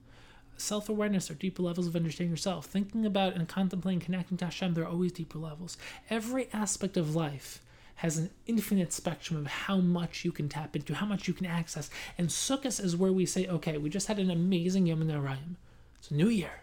[0.57, 2.67] Self awareness are deeper levels of understanding yourself.
[2.67, 5.77] Thinking about and contemplating connecting to Hashem, there are always deeper levels.
[6.11, 7.61] Every aspect of life
[7.97, 11.47] has an infinite spectrum of how much you can tap into, how much you can
[11.47, 11.91] access.
[12.17, 15.57] And Sukkot is where we say, okay, we just had an amazing Yamim Noraim.
[15.99, 16.63] It's a new year.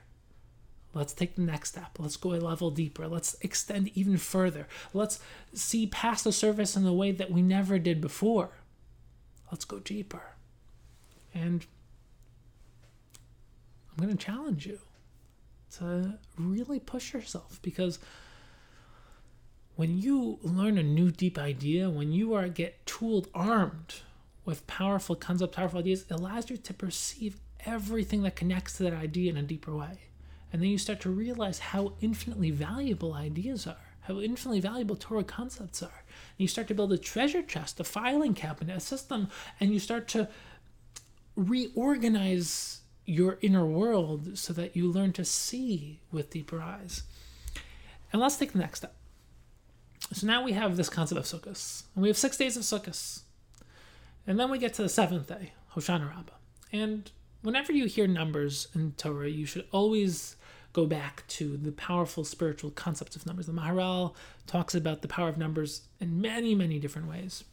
[0.95, 1.97] Let's take the next step.
[1.99, 3.05] Let's go a level deeper.
[3.05, 4.65] Let's extend even further.
[4.93, 5.19] Let's
[5.53, 8.51] see past the surface in a way that we never did before.
[9.51, 10.21] Let's go deeper.
[11.33, 11.65] And
[13.91, 14.79] I'm going to challenge you
[15.77, 17.99] to really push yourself because
[19.75, 23.95] when you learn a new deep idea, when you are get tooled, armed
[24.45, 28.93] with powerful concepts, powerful ideas, it allows you to perceive everything that connects to that
[28.93, 29.99] idea in a deeper way.
[30.51, 35.23] And then you start to realize how infinitely valuable ideas are, how infinitely valuable Torah
[35.23, 36.03] concepts are.
[36.07, 39.27] And you start to build a treasure chest, a filing cabinet, a system,
[39.59, 40.29] and you start to
[41.35, 47.03] reorganize your inner world so that you learn to see with deeper eyes.
[48.11, 48.95] And let's take the next step.
[50.13, 53.21] So now we have this concept of Sukkot, and we have six days of Sukkot.
[54.27, 56.33] And then we get to the seventh day, Hoshana Rabbah.
[56.71, 57.11] And
[57.45, 60.35] whenever you hear numbers in Torah, you should always
[60.73, 63.45] go back to the powerful spiritual concepts of numbers.
[63.45, 64.13] The Maharal
[64.47, 67.43] talks about the power of numbers in many, many different ways.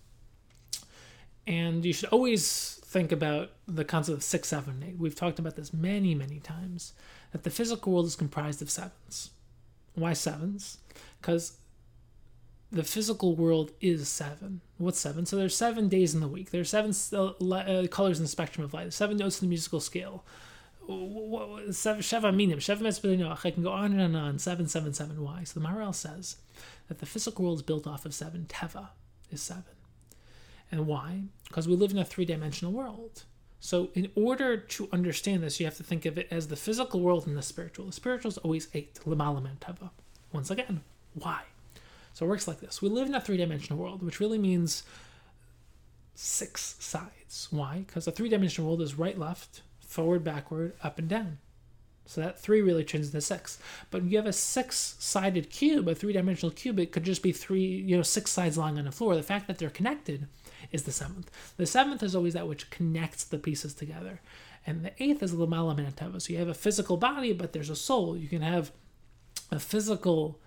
[1.47, 4.99] And you should always think about the concept of six, seven, eight.
[4.99, 6.95] We've talked about this many, many times
[7.33, 9.31] that the physical world is comprised of sevens.
[9.95, 10.79] Why sevens?
[11.21, 11.59] Because
[12.73, 14.63] the physical world is seven.
[14.79, 15.27] What's seven?
[15.27, 16.51] So there's seven days in the week.
[16.51, 18.93] There's seven uh, colors in the spectrum of light.
[18.93, 20.25] Seven notes in the musical scale.
[20.89, 24.39] Seven Sheva Minim, Sheva I can go on and on.
[24.39, 25.23] Seven, seven, seven.
[25.23, 25.45] Why?
[25.45, 26.37] So the Maharal says
[26.89, 28.47] that the physical world is built off of seven.
[28.49, 28.89] Teva
[29.31, 29.65] is seven.
[30.73, 31.25] And why?
[31.47, 33.25] Because we live in a three dimensional world.
[33.61, 37.01] So, in order to understand this, you have to think of it as the physical
[37.01, 37.87] world and the spiritual.
[37.87, 39.91] The spiritual is always eight, Lamalaman Teva.
[40.33, 40.81] Once again,
[41.15, 41.43] why?
[42.13, 42.83] So it works like this.
[42.83, 44.83] We live in a three dimensional world, which really means
[46.15, 47.49] six sides.
[47.51, 47.85] Why?
[47.87, 51.39] Because a three dimensional world is right, left, forward, backward, up, and down.
[52.05, 53.59] So that three really turns into six.
[53.91, 57.33] But you have a six sided cube, a three dimensional cube, it could just be
[57.33, 59.15] three, you know, six sides lying on the floor.
[59.15, 60.27] The fact that they're connected
[60.73, 61.31] is the seventh.
[61.57, 64.21] The seventh is always that which connects the pieces together.
[64.67, 66.21] And the eighth is the Manateva.
[66.21, 68.17] So you have a physical body, but there's a soul.
[68.17, 68.73] You can have
[69.51, 70.41] a physical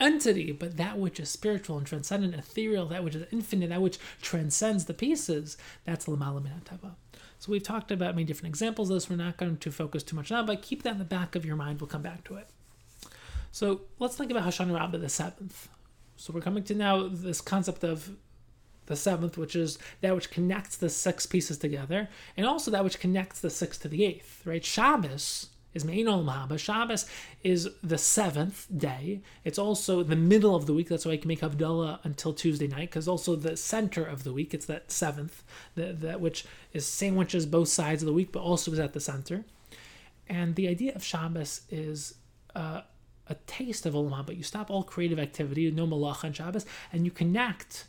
[0.00, 3.98] entity, but that which is spiritual and transcendent, ethereal, that which is infinite, that which
[4.20, 6.94] transcends the pieces, that's Lamala Minatava.
[7.38, 9.10] So we've talked about many different examples of this.
[9.10, 11.44] We're not going to focus too much on, but keep that in the back of
[11.44, 11.80] your mind.
[11.80, 12.48] We'll come back to it.
[13.52, 15.68] So let's think about Hoshana Rabbah the seventh.
[16.16, 18.16] So we're coming to now this concept of
[18.86, 23.00] the seventh, which is that which connects the six pieces together, and also that which
[23.00, 24.64] connects the six to the eighth, right?
[24.64, 26.58] Shabbos is Mein Olam Haba.
[26.58, 27.06] Shabbos
[27.44, 29.20] is the seventh day.
[29.44, 30.88] It's also the middle of the week.
[30.88, 34.32] That's why I can make Havdalah until Tuesday night, because also the center of the
[34.32, 34.54] week.
[34.54, 35.44] It's that seventh,
[35.76, 39.00] that, that which is sandwiches both sides of the week, but also is at the
[39.00, 39.44] center.
[40.28, 42.14] And the idea of Shabbos is
[42.56, 42.80] uh,
[43.28, 44.36] a taste of Olam Haba.
[44.36, 47.84] You stop all creative activity, no malach on Shabbos, and you connect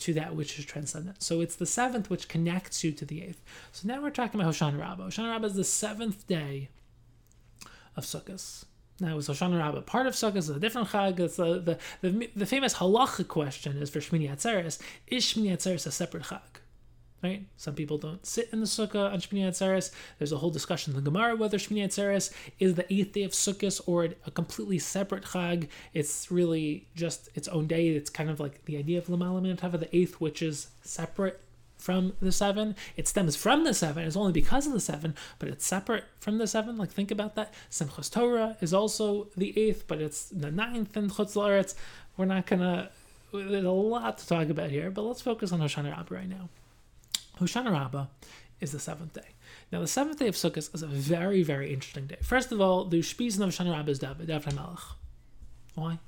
[0.00, 1.22] to that which is transcendent.
[1.22, 3.42] So it's the seventh which connects you to the eighth.
[3.72, 5.08] So now we're talking about Hoshana Rabbah.
[5.08, 6.68] Hoshana Rabbah is the seventh day
[7.96, 8.64] of Sukkot.
[9.00, 9.80] Now, it's Hoshana Rabbah.
[9.82, 11.18] Part of Sukkot is a different Chag.
[11.20, 14.78] It's the, the, the, the famous halacha question is for Shmini Atzeres.
[15.06, 16.40] Is Shmini Atzeres a separate Chag?
[17.22, 17.46] Right?
[17.56, 19.90] Some people don't sit in the Sukkah on Shmini Atzeres.
[20.18, 23.32] There's a whole discussion in the Gemara whether Shmini Atzeres is the eighth day of
[23.32, 25.68] Sukkot or a completely separate Chag.
[25.94, 27.88] It's really just its own day.
[27.88, 31.40] It's kind of like the idea of Lamala Minatava, the eighth, which is separate
[31.80, 32.76] from the seven.
[32.96, 34.04] It stems from the seven.
[34.04, 36.76] It's only because of the seven, but it's separate from the seven.
[36.76, 37.52] Like think about that.
[37.70, 41.74] Simchas Torah is also the eighth, but it's the ninth in Chutz La'aretz.
[42.16, 42.90] We're not gonna.
[43.32, 46.48] There's a lot to talk about here, but let's focus on Hoshana Rabbah right now.
[47.38, 48.06] Hoshana Rabbah
[48.60, 49.28] is the seventh day.
[49.72, 52.18] Now, the seventh day of Sukkot is a very, very interesting day.
[52.22, 54.80] First of all, the Ushpizin of Hoshana Rabbah is David, David HaMelech.
[55.74, 55.98] Why?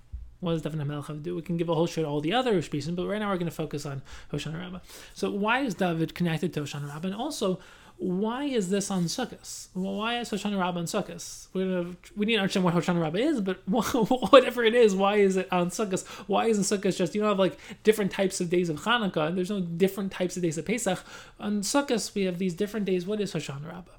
[0.43, 1.37] What does David HaMelech have to do?
[1.37, 3.39] We can give a whole show to all the other Ushpizin, but right now we're
[3.39, 4.81] going to focus on Hoshana Rabbah.
[5.15, 7.09] So why is David connected to Hoshana Rabbah?
[7.09, 7.61] And also,
[7.97, 9.69] why is this on Sukkot?
[9.75, 11.47] Well, why is Hoshana Rabbah on Sukkot?
[11.53, 15.37] We, we need to understand what Hoshana Rabbah is, but whatever it is, why is
[15.37, 16.05] it on Sukkot?
[16.27, 19.51] Why isn't Sukkot just, you don't have like different types of days of Hanukkah, there's
[19.51, 20.99] no different types of days of Pesach.
[21.39, 23.07] On Sukkot, we have these different days.
[23.07, 23.93] What is Hoshana Rabbah?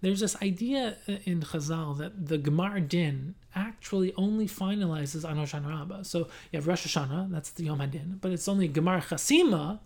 [0.00, 5.68] There's this idea uh, in Chazal that the Gemar Din actually only finalizes on Hoshana
[5.68, 6.02] Rabbah.
[6.04, 9.80] So you have Rosh Hashanah, that's the Yom HaDin, but it's only Gemar Chasima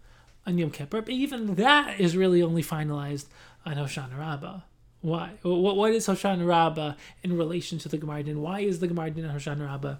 [0.46, 1.02] on Yom Kippur.
[1.02, 3.26] But even that is really only finalized
[3.66, 4.60] on Hoshana Rabbah.
[5.00, 5.32] Why?
[5.42, 8.40] What, what is Hoshana Rabbah in relation to the Gemar Din?
[8.40, 9.96] Why is the Gemar Din on Hoshana Rabbah?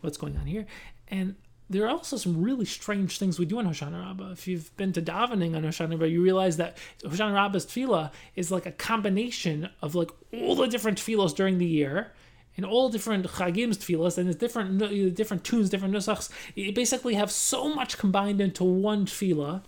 [0.00, 0.66] What's going on here?
[1.08, 1.34] And
[1.70, 4.30] there are also some really strange things we do on Hoshana Rabbah.
[4.32, 8.50] If you've been to davening on Hoshana Rabbah, you realize that Hoshana Rabbah's tefillah is
[8.50, 12.12] like a combination of like all the different tefillahs during the year
[12.56, 14.78] and all different chagim's tefillahs and it's different
[15.14, 16.30] different tunes, different nusachs.
[16.54, 19.62] You basically have so much combined into one tefillah.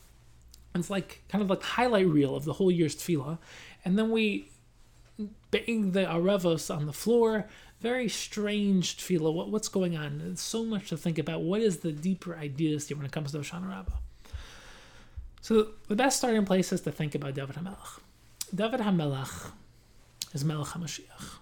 [0.74, 3.38] It's like kind of like highlight reel of the whole year's tefillah,
[3.84, 4.50] and then we
[5.50, 7.46] bang the aravos on the floor
[7.80, 9.32] very strange tefillah.
[9.32, 10.18] What, what's going on?
[10.18, 11.42] There's so much to think about.
[11.42, 13.92] What is the deeper ideas here when it comes to Hoshana Rabbah?
[15.40, 18.00] So the best starting place is to think about David HaMelech.
[18.54, 19.52] David HaMelech
[20.34, 21.38] is Melech HaMashiach.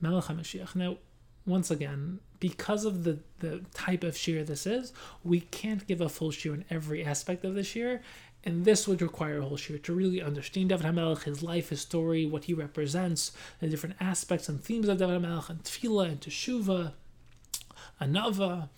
[0.00, 0.76] Melech HaMashiach.
[0.76, 0.98] Now,
[1.44, 4.92] once again, because of the, the type of shiur this is,
[5.24, 8.00] we can't give a full shiur in every aspect of the shiur,
[8.44, 11.80] and this would require a whole shiur to really understand David HaMelech, his life, his
[11.80, 16.20] story, what he represents, the different aspects and themes of David HaMelech, and Tefillah, and
[16.20, 16.92] Teshuvah,
[18.00, 18.68] Anava,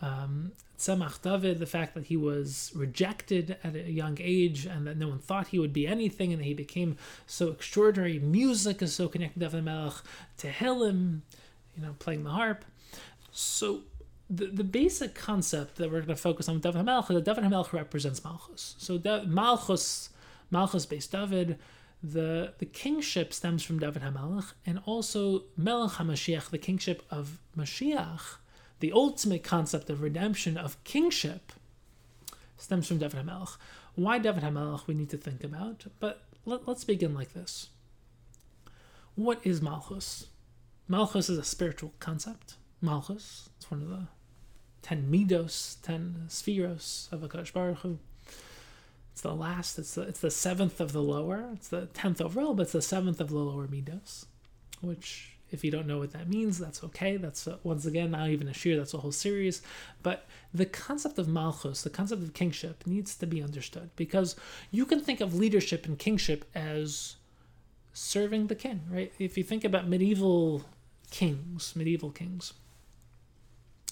[0.00, 4.96] um, Tzemach David, the fact that he was rejected at a young age and that
[4.96, 6.96] no one thought he would be anything and that he became
[7.26, 8.20] so extraordinary.
[8.20, 10.02] Music is so connected to David HaMelech,
[10.38, 11.22] Tehillim,
[11.76, 12.64] you know, playing the harp.
[13.32, 13.80] So
[14.30, 17.44] the, the basic concept that we're going to focus on David HaMelech is that David
[17.44, 18.74] HaMelech represents Malchus.
[18.78, 20.10] So da- Malchus,
[20.50, 21.58] Malchus Beis David,
[22.02, 28.36] the, the kingship stems from David HaMelech, and also Melech HaMashiach, the kingship of Mashiach,
[28.80, 31.52] the ultimate concept of redemption of kingship,
[32.58, 33.56] stems from David HaMelech.
[33.94, 37.70] Why David HaMelech we need to think about, but let, let's begin like this.
[39.14, 40.26] What is Malchus?
[40.86, 42.54] Malchus is a spiritual concept.
[42.80, 44.06] Malchus, it's one of the
[44.82, 47.98] ten midos, ten sefiros of Akash Baruch Hu.
[49.12, 49.78] It's the last.
[49.78, 51.50] It's the it's the seventh of the lower.
[51.54, 54.26] It's the tenth overall, but it's the seventh of the lower midos.
[54.80, 57.16] Which, if you don't know what that means, that's okay.
[57.16, 58.76] That's uh, once again not even a shiur.
[58.76, 59.60] That's a whole series.
[60.02, 64.36] But the concept of malchus, the concept of kingship, needs to be understood because
[64.70, 67.16] you can think of leadership and kingship as
[67.92, 69.12] serving the king, right?
[69.18, 70.62] If you think about medieval
[71.10, 72.52] kings, medieval kings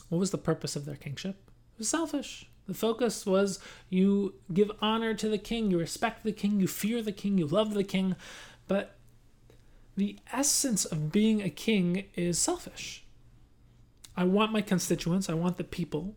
[0.09, 1.37] what was the purpose of their kingship?
[1.75, 2.49] It was selfish.
[2.67, 7.01] The focus was you give honor to the king, you respect the king, you fear
[7.03, 8.17] the king, you love the king.
[8.67, 8.97] But
[9.97, 13.05] the essence of being a king is selfish.
[14.17, 16.15] I want my constituents, I want the people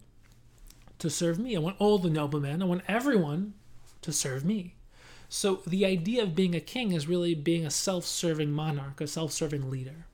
[0.99, 1.55] to serve me.
[1.55, 3.53] I want all the noblemen, I want everyone
[4.01, 4.75] to serve me.
[5.29, 9.07] So the idea of being a king is really being a self serving monarch, a
[9.07, 10.05] self serving leader.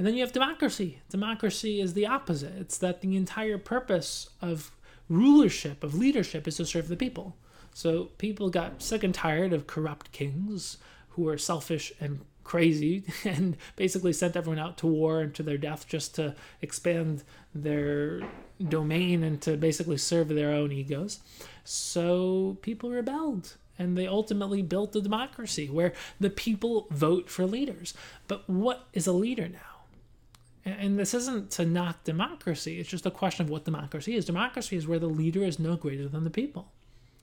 [0.00, 1.02] And then you have democracy.
[1.10, 2.54] Democracy is the opposite.
[2.56, 4.70] It's that the entire purpose of
[5.10, 7.36] rulership, of leadership, is to serve the people.
[7.74, 10.78] So people got sick and tired of corrupt kings
[11.10, 15.58] who were selfish and crazy and basically sent everyone out to war and to their
[15.58, 17.22] death just to expand
[17.54, 18.22] their
[18.70, 21.20] domain and to basically serve their own egos.
[21.62, 27.92] So people rebelled and they ultimately built a democracy where the people vote for leaders.
[28.28, 29.69] But what is a leader now?
[30.64, 34.26] And this isn't to knock democracy, it's just a question of what democracy is.
[34.26, 36.70] Democracy is where the leader is no greater than the people.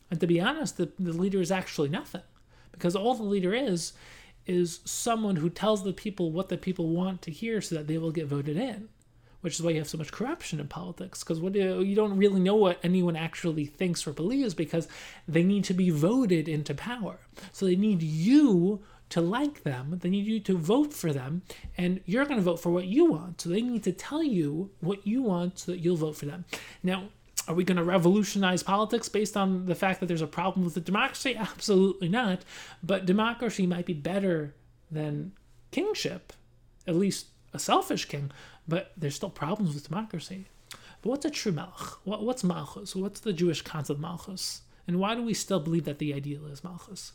[0.09, 2.23] And to be honest, the, the leader is actually nothing.
[2.71, 3.93] Because all the leader is,
[4.45, 7.97] is someone who tells the people what the people want to hear so that they
[7.97, 8.89] will get voted in.
[9.41, 11.23] Which is why you have so much corruption in politics.
[11.23, 14.87] Because what you don't really know what anyone actually thinks or believes because
[15.27, 17.19] they need to be voted into power.
[17.51, 21.41] So they need you to like them, need you to vote for them,
[21.77, 23.41] and you're going to vote for what you want.
[23.41, 26.45] So they need to tell you what you want so that you'll vote for them.
[26.83, 27.09] Now,
[27.47, 30.73] are we going to revolutionize politics based on the fact that there's a problem with
[30.73, 31.35] the democracy?
[31.39, 32.41] Absolutely not.
[32.83, 34.53] But democracy might be better
[34.91, 35.31] than
[35.71, 36.33] kingship,
[36.85, 38.31] at least a selfish king,
[38.67, 40.47] but there's still problems with democracy.
[41.01, 41.95] But what's a true malch?
[42.03, 42.95] What, what's malchus?
[42.95, 44.61] What's the Jewish concept of malchus?
[44.87, 47.13] And why do we still believe that the ideal is malchus?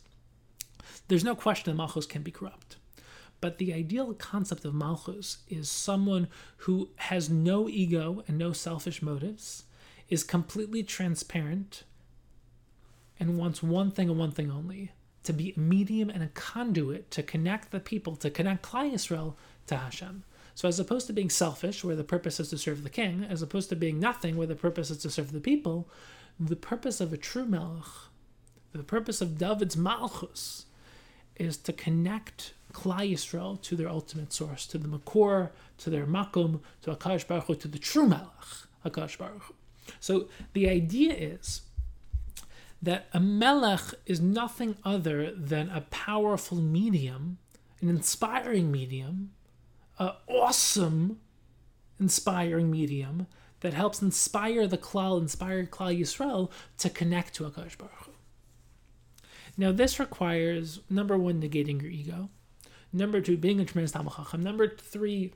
[1.07, 2.77] There's no question that Malchus can be corrupt.
[3.41, 9.01] But the ideal concept of Malchus is someone who has no ego and no selfish
[9.01, 9.65] motives,
[10.09, 11.83] is completely transparent,
[13.19, 14.91] and wants one thing and one thing only
[15.23, 19.35] to be a medium and a conduit to connect the people, to connect Klal Yisrael
[19.67, 20.23] to Hashem.
[20.55, 23.41] So as opposed to being selfish, where the purpose is to serve the king, as
[23.41, 25.89] opposed to being nothing, where the purpose is to serve the people,
[26.39, 27.85] the purpose of a true melech,
[28.73, 30.65] the purpose of David's malchus,
[31.35, 36.61] is to connect Klal Yisrael to their ultimate source, to the Makor, to their Makum,
[36.81, 38.29] to Akash Baruch Hu, to the true Melech,
[38.85, 39.53] Akash Baruch Hu.
[39.99, 41.61] So the idea is
[42.81, 47.37] that a Melech is nothing other than a powerful medium,
[47.81, 49.31] an inspiring medium,
[49.99, 51.19] an awesome
[51.99, 53.27] inspiring medium
[53.61, 58.02] that helps inspire the Klal, inspire Klal Yisrael to connect to Akash Baruch.
[59.57, 62.29] Now, this requires number one, negating your ego.
[62.91, 64.43] Number two, being a tremendous Talmid Chacham.
[64.43, 65.33] Number three,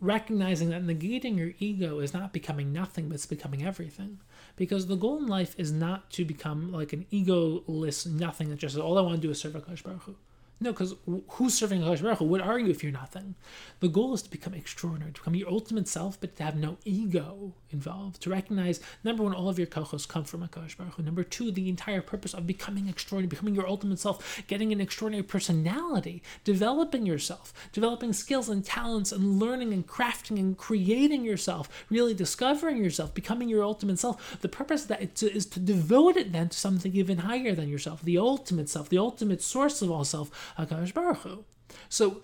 [0.00, 4.18] recognizing that negating your ego is not becoming nothing, but it's becoming everything.
[4.56, 8.74] Because the goal in life is not to become like an egoless nothing that just
[8.74, 10.16] says, all I want to do is serve Akash Baruch Hu.
[10.62, 10.94] No, because
[11.30, 12.24] who's serving Hakadosh Baruch Hu?
[12.24, 13.34] What are you if you're nothing?
[13.80, 16.78] The goal is to become extraordinary, to become your ultimate self, but to have no
[16.84, 18.22] ego involved.
[18.22, 21.02] To recognize number one, all of your kochos come from Hakadosh Baruch Hu.
[21.02, 25.24] Number two, the entire purpose of becoming extraordinary, becoming your ultimate self, getting an extraordinary
[25.24, 32.14] personality, developing yourself, developing skills and talents, and learning and crafting and creating yourself, really
[32.14, 34.40] discovering yourself, becoming your ultimate self.
[34.40, 38.00] The purpose of that is to devote it then to something even higher than yourself,
[38.02, 41.44] the ultimate self, the ultimate source of all self HaKadosh Baruch Hu.
[41.88, 42.22] So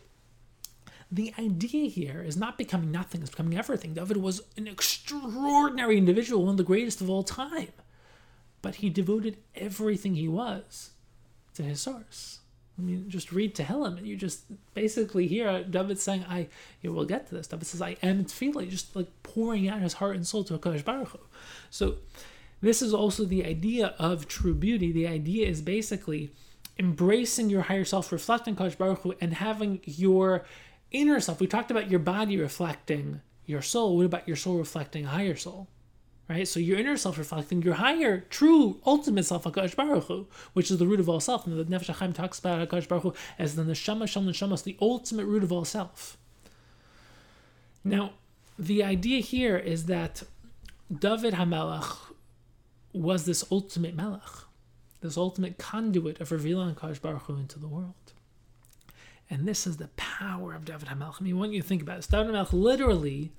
[1.11, 3.95] the idea here is not becoming nothing, it's becoming everything.
[3.95, 7.72] David was an extraordinary individual, one of the greatest of all time.
[8.61, 10.91] But he devoted everything he was
[11.55, 12.41] to his source.
[12.79, 14.43] I mean, just read to Tehillim, and you just
[14.74, 16.49] basically hear David saying, "I."
[16.85, 17.49] Will get to this.
[17.49, 20.85] David says, "I am tefillah," just like pouring out his heart and soul to Hakadosh
[20.85, 21.18] Baruch Hu.
[21.70, 21.97] So,
[22.61, 24.93] this is also the idea of true beauty.
[24.93, 26.31] The idea is basically
[26.79, 30.45] embracing your higher self, reflecting Kodesh Baruch Hu, and having your
[30.91, 31.41] inner self.
[31.41, 33.97] We talked about your body reflecting your soul.
[33.97, 35.68] What about your soul reflecting a higher soul?
[36.29, 36.47] Right?
[36.47, 40.79] So your inner self reflecting your higher, true, ultimate self, HaKadosh Baruch Hu, which is
[40.79, 41.47] the root of all self.
[41.47, 44.76] And the Nefesh HaChaim talks about HaKadosh Baruch Hu as the Neshama Shal Neshamas, the
[44.81, 46.18] ultimate root of all self.
[47.83, 48.12] Now,
[48.59, 50.22] the idea here is that
[50.95, 51.97] David HaMelech
[52.93, 54.47] was this ultimate Melech
[55.01, 57.94] this ultimate conduit of revealing Kadosh Baruch Hu into the world.
[59.30, 61.20] And this is the power of David HaMelech.
[61.20, 63.32] I mean, when you think about it, David HaMelech literally,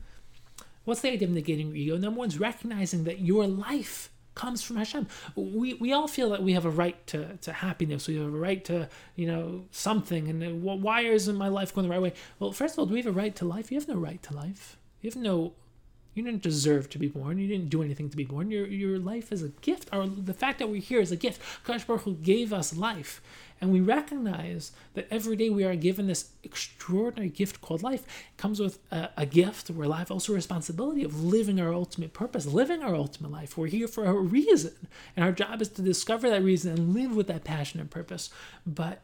[0.86, 1.98] what's the idea of negating your ego?
[1.98, 5.08] Number one is recognizing that your life comes from Hashem.
[5.36, 8.08] We, we all feel that we have a right to, to happiness.
[8.08, 10.30] We have a right to, you know, something.
[10.30, 12.14] And why isn't my life going the right way?
[12.38, 13.72] Well, first of all, do we have a right to life?
[13.72, 14.78] You have no right to life.
[15.02, 15.54] You have no
[16.20, 17.38] you didn't deserve to be born.
[17.38, 18.52] You didn't do anything to be born.
[18.52, 19.88] Your your life is a gift.
[19.94, 21.42] Or the fact that we're here is a gift.
[21.66, 23.22] Kadosh Baruch Hu gave us life,
[23.62, 28.02] and we recognize that every day we are given this extraordinary gift called life.
[28.02, 29.70] It comes with a, a gift.
[29.70, 33.58] We're alive, also responsibility of living our ultimate purpose, living our ultimate life.
[33.58, 34.74] We're here for a reason,
[35.16, 38.30] and our job is to discover that reason and live with that passion and purpose.
[38.68, 39.02] But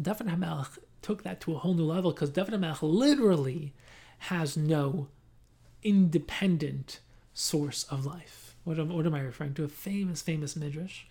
[0.00, 3.72] David HaMelech took that to a whole new level because David HaMelech literally
[4.24, 5.08] has no
[5.82, 7.00] independent
[7.34, 8.54] source of life.
[8.64, 9.64] What am, what am I referring to?
[9.64, 11.04] A famous, famous midrash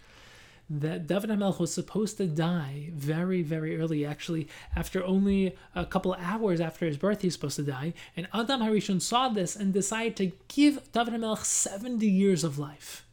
[0.70, 4.06] that David HaMelech was supposed to die very, very early.
[4.06, 7.94] Actually, after only a couple hours after his birth, he's supposed to die.
[8.16, 13.06] And Adam Harishon saw this and decided to give David HaMelech 70 years of life.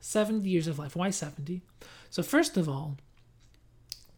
[0.00, 0.94] 70 years of life.
[0.94, 1.62] Why 70?
[2.10, 2.98] So, first of all,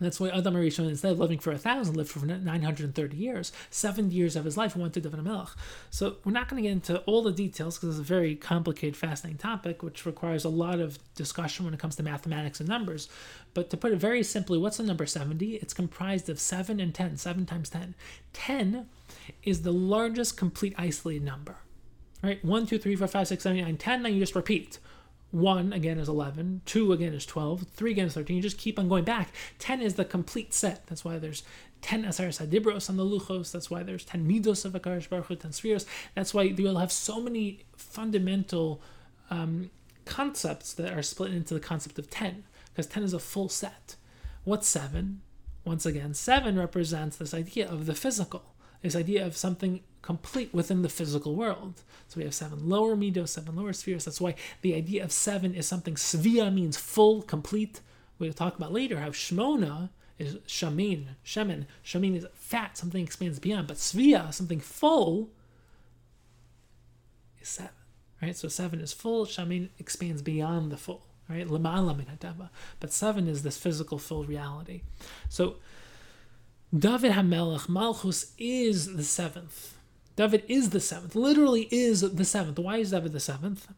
[0.04, 3.52] that's why Adam Harishon, instead of living for a thousand, lived for 930 years.
[3.70, 5.48] 70 years of his life went to David Melech.
[5.90, 8.96] So we're not going to get into all the details because it's a very complicated,
[8.96, 13.08] fascinating topic, which requires a lot of discussion when it comes to mathematics and numbers.
[13.52, 15.56] But to put it very simply, what's the number 70?
[15.56, 17.94] It's comprised of 7 and 10, 7 times 10.
[18.32, 18.86] 10
[19.42, 21.56] is the largest complete isolated number.
[22.22, 22.44] Right?
[22.44, 24.78] 1, 2, 3, 4, 5, 6, 7, 8, 9, 10, then you just repeat.
[25.32, 28.36] 1 again is 11, 2 again is 12, 3 again is 13.
[28.36, 29.32] You just keep on going back.
[29.58, 30.86] 10 is the complete set.
[30.86, 31.42] That's why there's
[31.82, 33.52] 10 Aseres HaDibros on the Luchos.
[33.52, 35.86] That's why there's 10 Midos of Akarish Baruch Hu, 10 Spheres.
[36.14, 38.82] That's why you'll have so many fundamental
[39.30, 39.70] um,
[40.04, 43.96] concepts that are split into the concept of 10, because 10 is a full set.
[44.44, 45.20] What's 7?
[45.64, 50.82] Once again, 7 represents this idea of the physical, this idea of something complete within
[50.82, 51.82] the physical world.
[52.08, 54.04] So we have seven lower midos, seven lower spheres.
[54.04, 57.80] That's why the idea of seven is something svia means full, complete.
[58.18, 61.66] We'll talk about later how shmona is shamin, shemin.
[61.84, 63.68] Shamin is fat, something expands beyond.
[63.68, 65.30] But svia, something full,
[67.40, 67.72] is seven.
[68.20, 68.36] Right?
[68.36, 71.06] So seven is full, shamin expands beyond the full.
[71.28, 71.48] right?
[72.80, 74.82] But seven is this physical full reality.
[75.28, 75.56] So
[76.76, 79.76] David Hamelech Malchus is the seventh.
[80.20, 81.14] David is the seventh.
[81.14, 82.58] Literally is the seventh.
[82.58, 83.68] Why is David the seventh?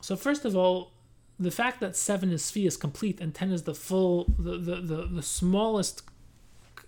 [0.00, 0.92] So first of all,
[1.38, 4.76] the fact that seven is Svi is complete and ten is the full, the the
[4.76, 6.02] the, the smallest.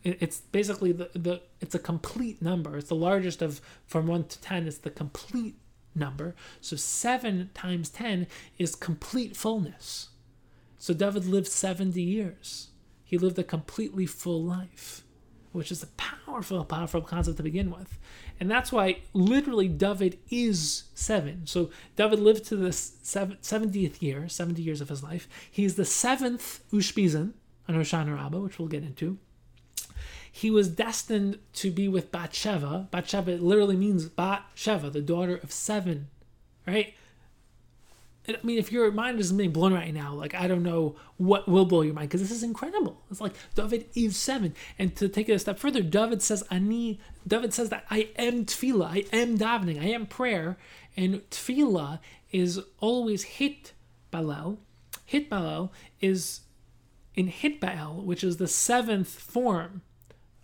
[0.05, 2.79] It's basically the, the it's a complete number.
[2.79, 4.67] It's the largest of from one to ten.
[4.67, 5.57] It's the complete
[5.95, 6.35] number.
[6.63, 8.27] So seven times ten
[8.57, 10.09] is complete fullness.
[10.79, 12.69] So David lived seventy years.
[13.05, 15.03] He lived a completely full life,
[15.53, 17.99] which is a powerful, powerful concept to begin with.
[18.41, 21.47] And that's why literally David is seven.
[21.47, 25.29] So David lived to the 70th year, 70 years of his life.
[25.51, 27.33] He's the seventh Ushpizin
[27.69, 29.19] on Hoshana Rabbah, which we'll get into.
[30.31, 32.89] He was destined to be with Bathsheba.
[32.93, 36.09] Bathsheba literally means Bathsheba, the daughter of seven,
[36.67, 36.95] right?
[38.29, 41.49] I mean, if your mind is being blown right now, like I don't know what
[41.49, 43.01] will blow your mind because this is incredible.
[43.11, 47.01] It's like David is seven, and to take it a step further, David says, "Ani."
[47.27, 50.57] David says that I am tefillah, I am davening, I am prayer,
[50.97, 52.01] and tefillah
[52.31, 53.73] is always hit
[54.13, 54.59] balel.
[55.05, 55.71] Hit balel
[56.01, 56.41] is
[57.15, 59.83] in hit baal, which is the seventh form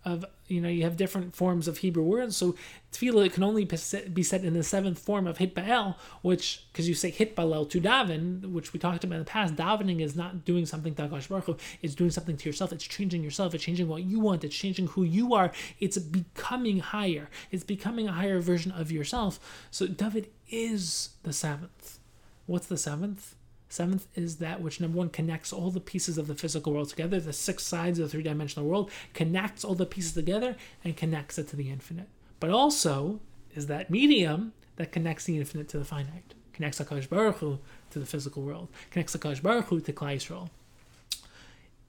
[0.05, 2.37] of you know you have different forms of Hebrew words.
[2.37, 2.55] So
[2.91, 7.11] tefillah can only be said in the seventh form of hitbael, which because you say
[7.11, 9.55] hitbalel to daven, which we talked about in the past.
[9.55, 12.71] Davening is not doing something to Hakadosh Baruch Hu, It's doing something to yourself.
[12.71, 13.55] It's changing yourself.
[13.55, 14.43] It's changing what you want.
[14.43, 15.51] It's changing who you are.
[15.79, 17.29] It's becoming higher.
[17.51, 19.39] It's becoming a higher version of yourself.
[19.71, 21.99] So David is the seventh.
[22.45, 23.35] What's the seventh?
[23.75, 27.19] Seventh is that which number one connects all the pieces of the physical world together,
[27.19, 30.55] the six sides of the three dimensional world, connects all the pieces together
[30.85, 32.07] and connects it to the infinite.
[32.39, 33.19] But also
[33.53, 37.59] is that medium that connects the infinite to the finite, connects Akash Baruch Hu
[37.89, 40.49] to the physical world, connects Akash Baruch Hu to Klal Yisrael.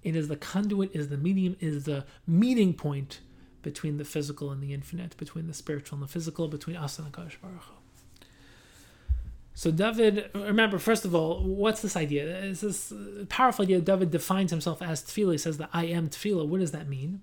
[0.02, 3.20] It is the conduit, is the medium, is the meeting point
[3.62, 7.12] between the physical and the infinite, between the spiritual and the physical, between us and
[7.12, 7.75] Akash Baruch Hu.
[9.56, 12.26] So David, remember, first of all, what's this idea?
[12.44, 12.92] It's this
[13.30, 13.80] powerful idea.
[13.80, 15.32] David defines himself as tefillah.
[15.32, 16.46] He says that I am tefillah.
[16.46, 17.22] What does that mean?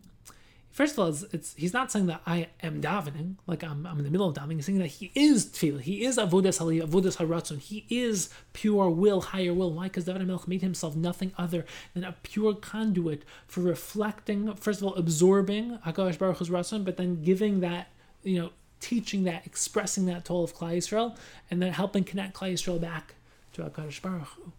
[0.71, 3.99] First of all, it's, it's, he's not saying that I am davening, like I'm, I'm
[3.99, 4.55] in the middle of davening.
[4.55, 5.81] He's saying that he is tefillah.
[5.81, 7.59] He is avodas haliyah, avodas haratzon.
[7.59, 9.71] He is pure will, higher will.
[9.71, 9.83] Why?
[9.83, 14.87] Because David Melch made himself nothing other than a pure conduit for reflecting, first of
[14.87, 17.89] all, absorbing Hakadosh Baruch Hu's ratzon, but then giving that,
[18.23, 18.49] you know,
[18.83, 21.17] teaching that, expressing that to all of Klal Yisrael,
[21.49, 23.15] and then helping connect Klal Yisrael back
[23.53, 24.51] to HaKadosh Baruch Hu.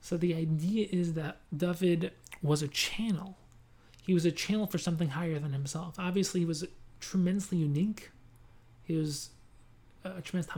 [0.00, 3.36] So the idea is that David was a channel.
[4.02, 5.96] He was a channel for something higher than himself.
[5.98, 6.64] Obviously, he was
[7.00, 8.10] tremendously unique.
[8.84, 9.30] He was
[10.04, 10.52] a tremendous.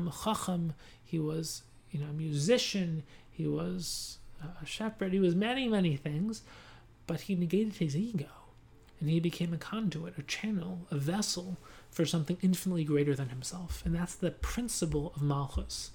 [1.05, 3.03] He was, you know, a musician.
[3.31, 4.19] He was
[4.63, 5.13] a shepherd.
[5.13, 6.43] He was many, many things,
[7.07, 8.27] but he negated his ego,
[9.01, 11.57] and he became a conduit, a channel, a vessel
[11.93, 13.83] for something infinitely greater than himself.
[13.85, 15.93] And that's the principle of Malchus.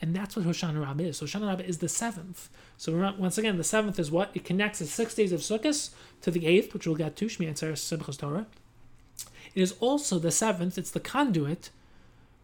[0.00, 1.20] And that's what Hoshana Rabbah is.
[1.20, 2.48] Hoshana Rabbah is the seventh.
[2.76, 4.30] So once again, the seventh is what?
[4.34, 5.90] It connects the six days of Sukkot
[6.22, 8.46] to the eighth, which we'll get to, Shmini Atzeres Simchas Torah.
[9.54, 11.70] It is also the seventh, it's the conduit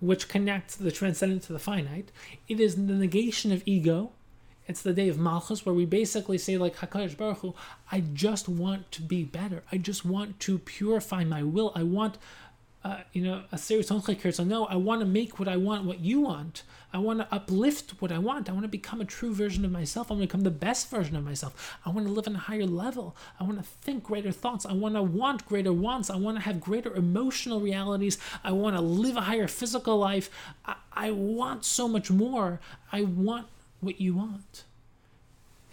[0.01, 2.13] which connects the transcendent to the finite.
[2.47, 4.13] It is the negation of ego.
[4.69, 7.55] It's the day of Malchus, where we basically say, like Hakadosh Baruch Hu,
[7.91, 9.63] I just want to be better.
[9.73, 11.73] I just want to purify my will.
[11.75, 12.19] I want
[12.89, 13.89] uh, you know, a serious.
[13.89, 16.63] So no, I want to make what I want, what you want.
[16.91, 18.49] I want to uplift what I want.
[18.49, 20.11] I want to become a true version of myself.
[20.11, 21.77] I want to become the best version of myself.
[21.85, 23.15] I want to live on a higher level.
[23.39, 24.65] I want to think greater thoughts.
[24.65, 26.09] I want to want greater wants.
[26.09, 28.17] I want to have greater emotional realities.
[28.43, 30.31] I want to live a higher physical life.
[30.65, 32.59] I, I want so much more.
[32.91, 33.49] I want
[33.81, 34.65] what you want.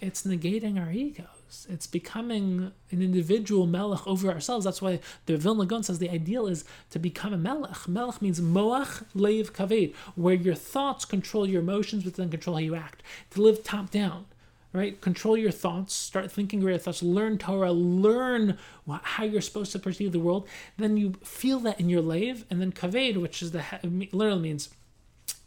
[0.02, 1.24] It's negating our ego.
[1.68, 4.64] It's becoming an individual melech over ourselves.
[4.64, 7.86] That's why the Vilna Gaon says the ideal is to become a melech.
[7.88, 12.60] Melech means moach leiv kaved, where your thoughts control your emotions, but then control how
[12.60, 13.02] you act.
[13.30, 14.26] To live top down,
[14.72, 15.00] right?
[15.00, 15.94] Control your thoughts.
[15.94, 17.02] Start thinking greater thoughts.
[17.02, 17.72] Learn Torah.
[17.72, 20.48] Learn how you're supposed to perceive the world.
[20.76, 24.68] Then you feel that in your leiv, and then kaved, which is the literally means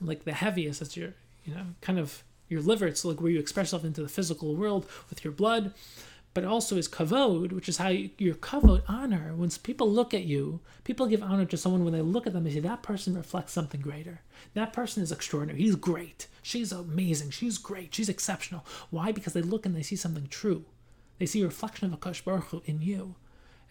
[0.01, 0.79] like the heaviest.
[0.79, 1.13] That's your
[1.45, 2.87] you know kind of your liver.
[2.87, 5.73] It's like where you express yourself into the physical world with your blood.
[6.35, 9.33] But also is kavod, which is how you, your kavod honor.
[9.35, 12.43] When people look at you, people give honor to someone when they look at them.
[12.43, 14.21] They say that person reflects something greater.
[14.53, 15.61] That person is extraordinary.
[15.61, 16.27] He's great.
[16.43, 17.31] She's amazing.
[17.31, 17.95] She's great.
[17.95, 18.65] She's exceptional.
[18.91, 19.11] Why?
[19.11, 20.65] Because they look and they see something true.
[21.17, 23.15] They see a reflection of Akash Baruch in you.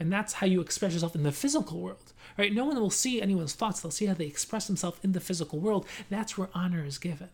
[0.01, 2.13] And that's how you express yourself in the physical world.
[2.37, 2.53] Right?
[2.53, 3.81] No one will see anyone's thoughts.
[3.81, 5.87] They'll see how they express themselves in the physical world.
[6.11, 7.31] That's where honor is given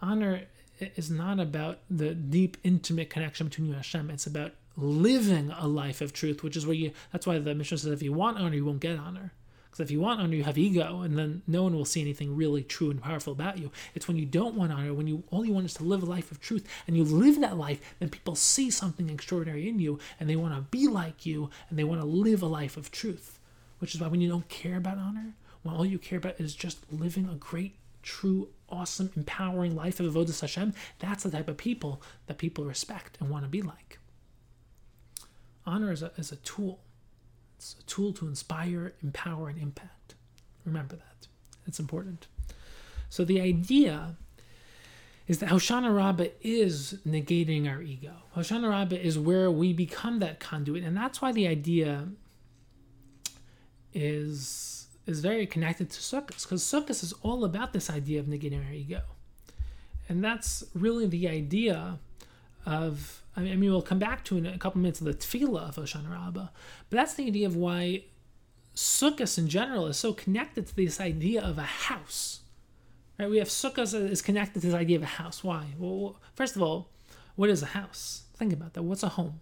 [0.00, 0.42] honor
[0.80, 4.10] is not about the deep, intimate connection between you and Hashem.
[4.10, 6.92] It's about living a life of truth, which is where you.
[7.12, 9.32] That's why the Mishnah says, if you want honor, you won't get honor.
[9.70, 12.36] Because if you want honor, you have ego, and then no one will see anything
[12.36, 13.72] really true and powerful about you.
[13.94, 16.06] It's when you don't want honor, when you all you want is to live a
[16.06, 19.98] life of truth, and you live that life, then people see something extraordinary in you,
[20.20, 22.92] and they want to be like you, and they want to live a life of
[22.92, 23.40] truth.
[23.80, 25.34] Which is why when you don't care about honor,
[25.64, 30.06] when all you care about is just living a great, true, awesome, empowering life of
[30.06, 33.62] a avodas Hashem, that's the type of people that people respect and want to be
[33.62, 33.98] like.
[35.66, 36.80] Honor is a, is a tool
[37.64, 40.14] it's a tool to inspire, empower, and impact.
[40.66, 41.28] Remember that.
[41.66, 42.26] It's important.
[43.08, 44.16] So the idea
[45.26, 48.12] is that Hoshana Rabbah is negating our ego.
[48.36, 52.08] Hoshana Rabbah is where we become that conduit, and that's why the idea
[53.94, 58.64] is is very connected to Sukkot, because Sukkot is all about this idea of negating
[58.66, 59.02] our ego,
[60.08, 61.98] and that's really the idea
[62.66, 65.76] of I mean, we'll come back to in a couple minutes of the tefillah of
[65.76, 66.48] Hoshana Rabbah,
[66.88, 68.04] but that's the idea of why
[68.76, 72.40] Sukkot in general is so connected to this idea of a house.
[73.18, 73.28] Right?
[73.28, 75.42] We have Sukkot is connected to this idea of a house.
[75.42, 75.74] Why?
[75.78, 76.90] Well, first of all,
[77.36, 78.24] what is a house?
[78.36, 78.82] Think about that.
[78.82, 79.40] What's a home?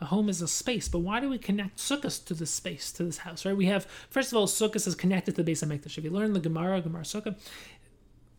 [0.00, 3.04] A home is a space, but why do we connect Sukkot to this space, to
[3.04, 3.44] this house?
[3.44, 3.56] Right?
[3.56, 5.98] We have first of all, Sukkot is connected to the base of Mikdash.
[5.98, 7.36] If you learn the Gemara, Gemara Sukkah,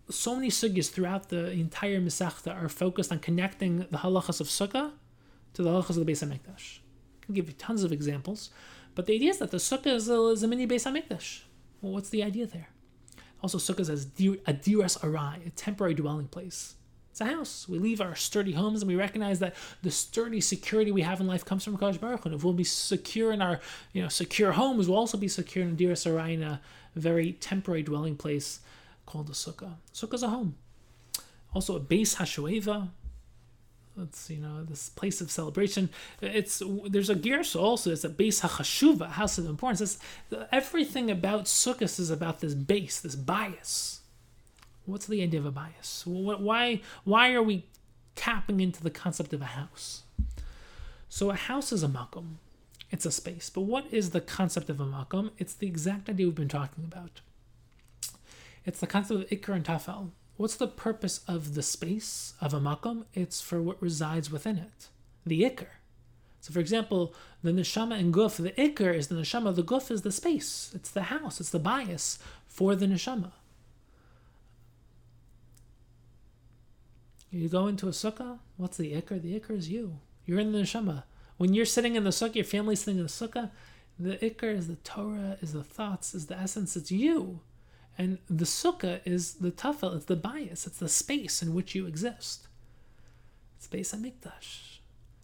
[0.10, 4.92] so many sugyas throughout the entire Masechta are focused on connecting the halachas of sukkah
[5.54, 6.80] to the halachas of the Beis Hamikdash.
[7.22, 8.50] I can give you tons of examples,
[8.96, 11.42] but the idea is that the sukkah is a, is a mini Beis Hamikdash.
[11.82, 12.70] Well, what's the idea there?
[13.42, 16.76] Also, sukkah is a diras arai, a temporary dwelling place.
[17.12, 17.68] It's a house.
[17.68, 21.28] We leave our sturdy homes and we recognize that the sturdy security we have in
[21.28, 22.26] life comes from Kadosh Baruch.
[22.26, 23.60] And if we'll be secure in our,
[23.92, 26.62] you know, secure homes, we'll also be secure in Diras Arai, in a
[26.96, 28.62] very temporary dwelling place
[29.06, 29.74] called a sukkah.
[29.94, 30.56] Sukkah is a home.
[31.54, 32.90] Also, a Beis HaShoeva.
[33.98, 35.90] It's you know this place of celebration.
[36.22, 37.92] It's there's a gersa also.
[37.92, 39.82] It's a base hachashuva, house of importance.
[39.82, 40.00] It's,
[40.50, 44.01] everything about sukkahs is about this base, this bayis.
[44.86, 46.06] What's the idea of a bayis?
[46.06, 47.66] Why why are we
[48.16, 50.04] tapping into the concept of a house?
[51.10, 52.36] So a house is a makom.
[52.90, 53.50] It's a space.
[53.50, 55.32] But what is the concept of a makom?
[55.38, 57.22] It's the exact idea we've been talking about.
[58.66, 60.10] It's the concept of Ikar and Tafel.
[60.38, 63.06] What's the purpose of the space of a makom?
[63.14, 64.88] It's for what resides within it,
[65.26, 65.68] the Ikar.
[66.42, 67.14] So, for example,
[67.44, 70.90] the neshama and guf, the Ikar is the neshama, the guf is the space, it's
[70.90, 72.18] the house, it's the bayis
[72.48, 73.32] for the neshama.
[77.32, 79.22] You go into a sukkah, what's the Ikar?
[79.22, 80.00] The Ikar is you.
[80.26, 81.04] You're in the neshama.
[81.38, 83.52] When you're sitting in the sukkah, your family's sitting in the sukkah,
[83.98, 87.40] the Ikar is the Torah, is the thoughts, is the essence, it's you.
[87.98, 91.86] And the sukkah is the tafel, it's the bayis, it's the space in which you
[91.88, 92.48] exist.
[93.58, 94.71] It's Beis Hamikdash.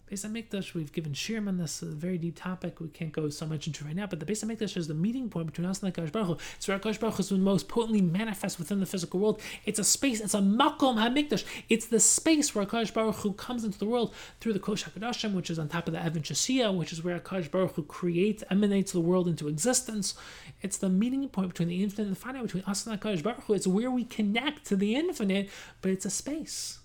[0.08, 3.44] Beis Hamikdash, we've given shiurim on this, a very deep topic we can't go so
[3.44, 5.92] much into right now, but the Beis Hamikdash is the meeting point between us and
[5.92, 6.36] the Kadosh Baruch Hu.
[6.56, 9.42] It's where Kadosh Baruch Hu is most potently manifest within the physical world.
[9.66, 11.44] It's a space, it's a makom hamikdash.
[11.68, 15.34] It's the space where Kadosh Baruch Hu comes into the world through the Kodesh HaKodashim,
[15.34, 18.42] which is on top of the Even Shesiya, which is where Kadosh Baruch Hu creates,
[18.50, 20.14] emanates the world into existence.
[20.62, 23.22] It's the meeting point between the infinite and the finite, between us and the Kadosh
[23.22, 23.52] Baruch Hu.
[23.52, 25.50] It's where we connect to the infinite,
[25.82, 26.78] but it's a space.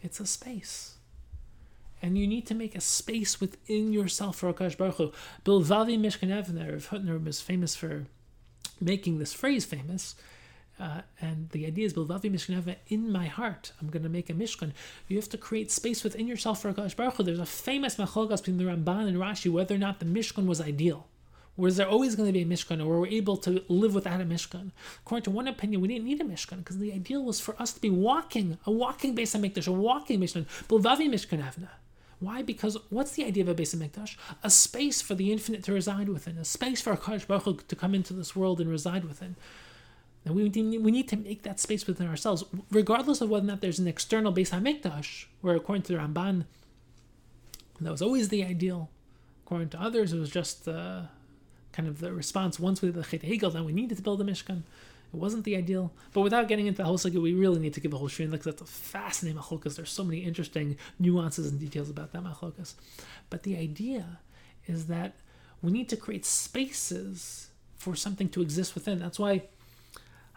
[0.00, 0.95] It's a space
[2.02, 5.12] and you need to make a space within yourself for Akash Baruch Hu.
[5.44, 8.04] Bilvavi Mishkan Evneh, Rav Hutner was famous for
[8.80, 10.14] making this phrase famous.
[10.78, 14.28] Uh, and the idea is Bilvavi Mishkan Evneh, in my heart, I'm going to make
[14.28, 14.72] a Mishkan.
[15.08, 17.22] You have to create space within yourself for Akash Baruch Hu.
[17.22, 20.60] There's a famous machlokes between the Ramban and Rashi whether or not the Mishkan was
[20.60, 21.06] ideal.
[21.56, 24.20] Was there always going to be a Mishkan, or were we able to live without
[24.20, 24.72] a Mishkan?
[24.98, 27.72] According to one opinion, we didn't need a Mishkan because the ideal was for us
[27.72, 31.68] to be walking, a walking Beis Hamikdash, a walking Mishkan, Bilvavi Mishkan Evneh.
[32.18, 32.42] Why?
[32.42, 34.16] Because what's the idea of a Beis Hamikdash?
[34.42, 37.76] A space for the infinite to reside within, a space for Akash Baruch Hu to
[37.76, 39.36] come into this world and reside within.
[40.24, 43.60] And we, we need to make that space within ourselves, regardless of whether or not
[43.60, 46.46] there's an external Beis Hamikdash, where according to the Ramban,
[47.80, 48.88] that was always the ideal.
[49.44, 51.02] According to others, it was just uh,
[51.72, 54.20] kind of the response once we did the Chet HaEgel, then we needed to build
[54.20, 54.62] a Mishkan.
[55.16, 55.94] It wasn't the ideal.
[56.12, 58.30] But without getting into the whole sugya, we really need to give a whole shiur
[58.30, 59.76] because that's a fascinating machlokas.
[59.76, 62.74] There's so many interesting nuances and details about that machlokas.
[63.30, 64.20] But the idea
[64.66, 65.16] is that
[65.62, 67.48] we need to create spaces
[67.78, 68.98] for something to exist within.
[68.98, 69.44] That's why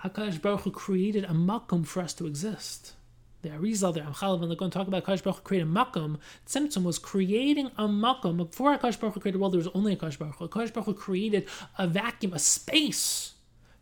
[0.01, 2.93] Hakadosh Baruch Hu created a makom for us to exist.
[3.41, 5.71] The Arizal, the Ramchal, when they're going to talk about Hakadosh Baruch Hu creating a
[5.71, 8.37] makom, Tzimtzum was creating a makom.
[8.37, 10.47] Before Hakadosh Baruch Hu created world, there was only Hakadosh Baruch Hu.
[10.47, 13.33] Hakadosh Baruch Hu created a vacuum, a space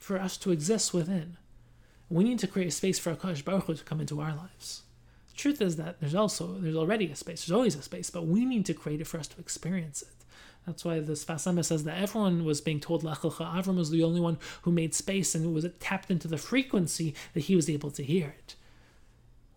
[0.08, 1.36] for us to exist within.
[2.10, 4.84] We need to create a space for Akash Baruch Hu to come into our lives.
[5.30, 7.46] The truth is that there's also there's already a space.
[7.46, 10.26] There's always a space, but we need to create it for us to experience it.
[10.66, 13.54] That's why the Sfas Emes says that everyone was being told Lech Lecha.
[13.54, 17.42] Avram was the only one who made space and was tapped into the frequency that
[17.42, 18.56] he was able to hear it.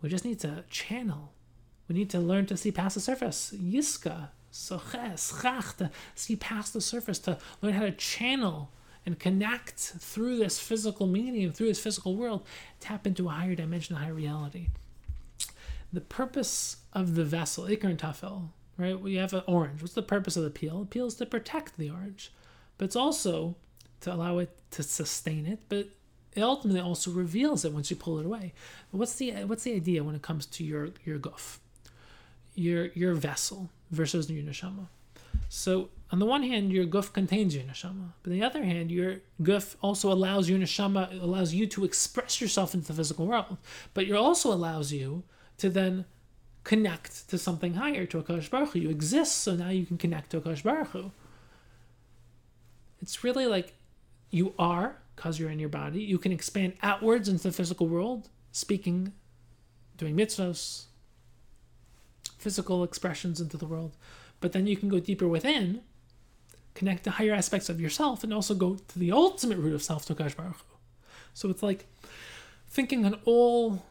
[0.01, 1.31] We just need to channel.
[1.87, 3.53] We need to learn to see past the surface.
[3.55, 8.71] Yiska, soches, schach, to see past the surface, to learn how to channel
[9.05, 12.45] and connect through this physical medium, through this physical world,
[12.79, 14.67] tap into a higher dimension, a higher reality.
[15.91, 18.99] The purpose of the vessel, and Tafel, right?
[18.99, 19.81] We have an orange.
[19.81, 20.81] What's the purpose of the peel?
[20.81, 22.31] The peel is to protect the orange,
[22.77, 23.55] but it's also
[24.01, 25.89] to allow it to sustain it, but
[26.33, 28.53] it ultimately also reveals it once you pull it away.
[28.91, 31.57] What's the what's the idea when it comes to your your guf,
[32.55, 34.87] your your vessel versus your neshama?
[35.49, 38.91] So on the one hand, your guf contains your neshama, but on the other hand,
[38.91, 43.57] your guf also allows your neshama allows you to express yourself into the physical world,
[43.93, 45.23] but it also allows you
[45.57, 46.05] to then
[46.63, 48.79] connect to something higher, to Akash Baruch Hu.
[48.79, 51.11] You exist, so now you can connect to Akash Baruch Hu.
[53.01, 53.73] It's really like
[54.29, 56.01] you are, because you're in your body.
[56.01, 59.13] You can expand outwards into the physical world, speaking,
[59.97, 60.85] doing mitzvahs,
[62.37, 63.95] physical expressions into the world.
[64.39, 65.81] But then you can go deeper within,
[66.73, 70.05] connect to higher aspects of yourself, and also go to the ultimate root of self,
[70.05, 70.77] to Akash Baruch Hu.
[71.33, 71.85] So it's like
[72.69, 73.83] thinking on all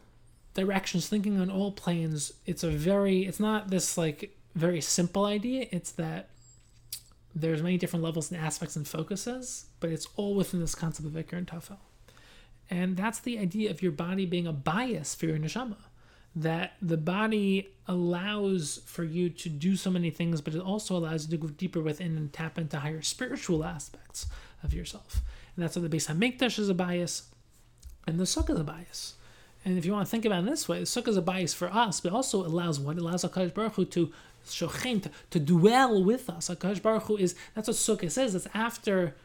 [0.53, 5.67] directions, thinking on all planes, it's a very, it's not this like very simple idea.
[5.71, 6.29] It's that
[7.33, 11.13] there's many different levels and aspects and focuses, but it's all within this concept of
[11.13, 11.77] Ikar and Tafel.
[12.69, 15.77] And that's the idea of your body being a bayis for your neshama.
[16.35, 21.25] That the body allows for you to do so many things, but it also allows
[21.25, 24.27] you to go deeper within and tap into higher spiritual aspects
[24.63, 25.21] of yourself.
[25.55, 27.23] And that's why the Beis Hamikdash is a bayis,
[28.07, 29.13] and the Sukkah is a bayis.
[29.63, 31.53] And if you want to think about it this way, the sukkah is a bayis
[31.53, 32.97] for us, but also allows what?
[32.97, 34.11] It allows HaKadosh Baruch Hu to
[34.49, 36.49] shochem, to, to dwell with us.
[36.49, 39.15] HaKadosh Baruch Hu is, that's what sukkah says, it's after,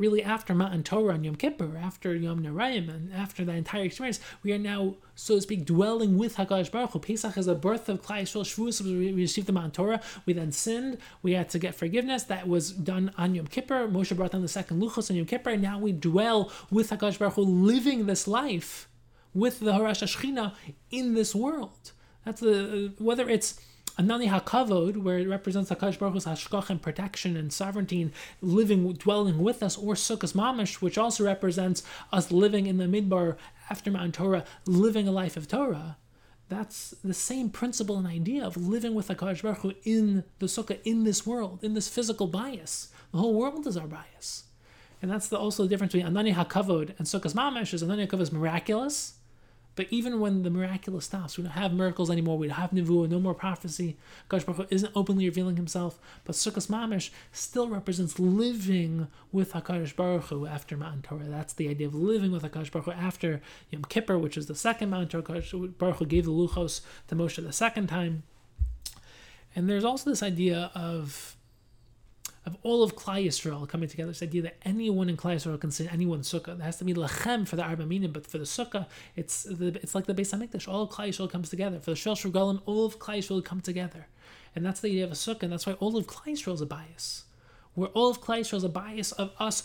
[0.00, 4.18] really after Matan Torah and Yom Kippur, after Yamim Noraim, and after that entire experience,
[4.42, 6.98] we are now, so to speak, dwelling with HaKadosh Baruch Hu.
[6.98, 10.52] Pesach is a birth of Klal Yisrael, Shavuos, we received the Matan Torah, we then
[10.52, 14.40] sinned, we had to get forgiveness, that was done on Yom Kippur, Moshe brought down
[14.40, 18.26] the second Luchos on Yom Kippur, now we dwell with HaKadosh Baruch Hu, living this
[18.26, 18.88] life
[19.34, 20.54] with the Harash Ashchina
[20.90, 21.92] in this world.
[22.24, 23.60] That's the whether it's
[24.00, 28.90] Anani Hakavod, where it represents Hakadosh Baruch Hu's hashkach and protection and sovereignty and living,
[28.94, 33.36] dwelling with us, or Sukkot Mamish, which also represents us living in the Midbar
[33.68, 35.98] after Matan Torah, living a life of Torah.
[36.48, 40.78] That's the same principle and idea of living with Hakadosh Baruch Hu in the Sukkah,
[40.82, 42.88] in this world, in this physical bayis.
[43.12, 44.44] The whole world is our bayis.
[45.02, 48.22] And that's the, also the difference between Anani Hakavod and Sukkot Mamish is Anani Hakavod
[48.22, 49.18] is miraculous,
[49.80, 52.36] but even when the miraculous stops, we don't have miracles anymore.
[52.36, 53.96] We don't have nevuah, no more prophecy.
[54.28, 55.98] Baruch Hu isn't openly revealing himself.
[56.24, 61.24] But Sukkot Mamish still represents living with Hakadosh Baruch Hu after Matan Torah.
[61.24, 64.54] That's the idea of living with Hakadosh Baruch Hu after Yom Kippur, which is the
[64.54, 65.22] second Matan Torah.
[65.22, 68.24] Hakadosh Baruch Hu gave the luchos to Moshe the second time.
[69.56, 71.38] And there's also this idea of
[72.46, 74.10] of all of Klal Yisrael coming together.
[74.10, 76.56] This idea that anyone in Klal Yisrael can sin anyone's sukkah.
[76.56, 79.78] There has to be lechem for the arba minim, but for the sukkah, it's the,
[79.82, 80.66] it's like the Beis Hamikdash.
[80.66, 81.78] All of Klal Yisrael comes together.
[81.78, 84.06] For the Shalosh Regalim, all of Klal Yisrael come together,
[84.54, 85.42] and that's the idea of a sukkah.
[85.42, 87.22] And that's why all of Klal Yisrael is a bayis.
[87.74, 89.62] Where all of Klal Yisrael is a bayis of us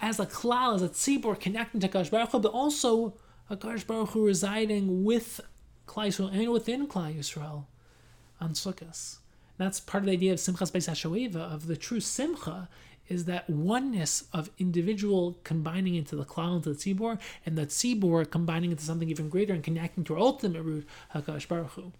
[0.00, 3.14] as a klal, as a tzibur connecting to Kadosh Baruch Hu, but also
[3.48, 5.40] a Kadosh Baruch Hu residing with
[5.86, 7.66] Klal Yisrael and within Klal Yisrael
[8.40, 9.18] on sukkahs.
[9.58, 12.68] That's part of the idea of Simchas Beis HaShoeva, of the true Simcha,
[13.08, 18.28] is that oneness of individual combining into the klal into the tzibor, and the tzibor
[18.28, 21.92] combining into something even greater and connecting to our ultimate root, Hakadosh Baruch Hu,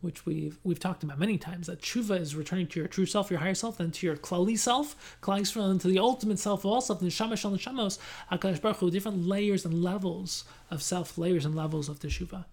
[0.00, 1.66] which we've we've talked about many times.
[1.66, 4.58] That tshuva is returning to your true self, your higher self, then to your klali
[4.58, 7.98] self, klal Yisrael, and to the ultimate self of all self, neshama shal neshamos,
[8.32, 12.46] Hakadosh Baruch Hu, different layers and levels of self, layers and levels of teshuva.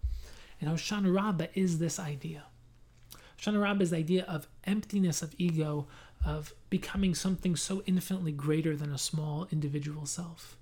[0.59, 2.43] And Hoshana Rabbah is this idea.
[3.41, 5.87] Shana Rabbah is the idea of emptiness of ego,
[6.23, 10.57] of becoming something so infinitely greater than a small individual self.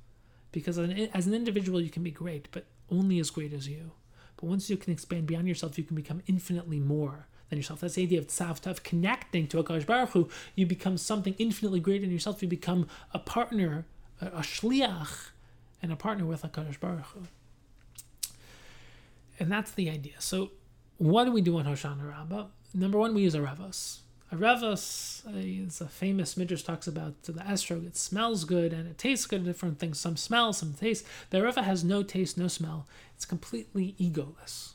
[0.51, 3.91] Because as an, individual, you can be great, but only as great as you.
[4.37, 7.81] But once you can expand beyond yourself, you can become infinitely more than yourself.
[7.81, 10.29] That's the idea of tzavta, of connecting to Akash Baruch Hu.
[10.55, 12.41] You become something infinitely greater than yourself.
[12.41, 13.85] You become a partner,
[14.21, 15.31] a, a shliach,
[15.83, 17.23] and a partner with Akash Baruch Hu.
[19.37, 20.13] And that's the idea.
[20.19, 20.51] So,
[20.99, 22.45] what do we do on Hoshana Rabbah?
[22.73, 23.99] number one, we use aravos.
[24.31, 27.87] Arevas is a famous midrash talks about the esrog.
[27.87, 29.43] It smells good and it tastes good.
[29.43, 29.99] Different things.
[29.99, 31.03] Some smell, some taste.
[31.31, 32.85] The arava has no taste, no smell.
[33.15, 34.73] It's completely egoless.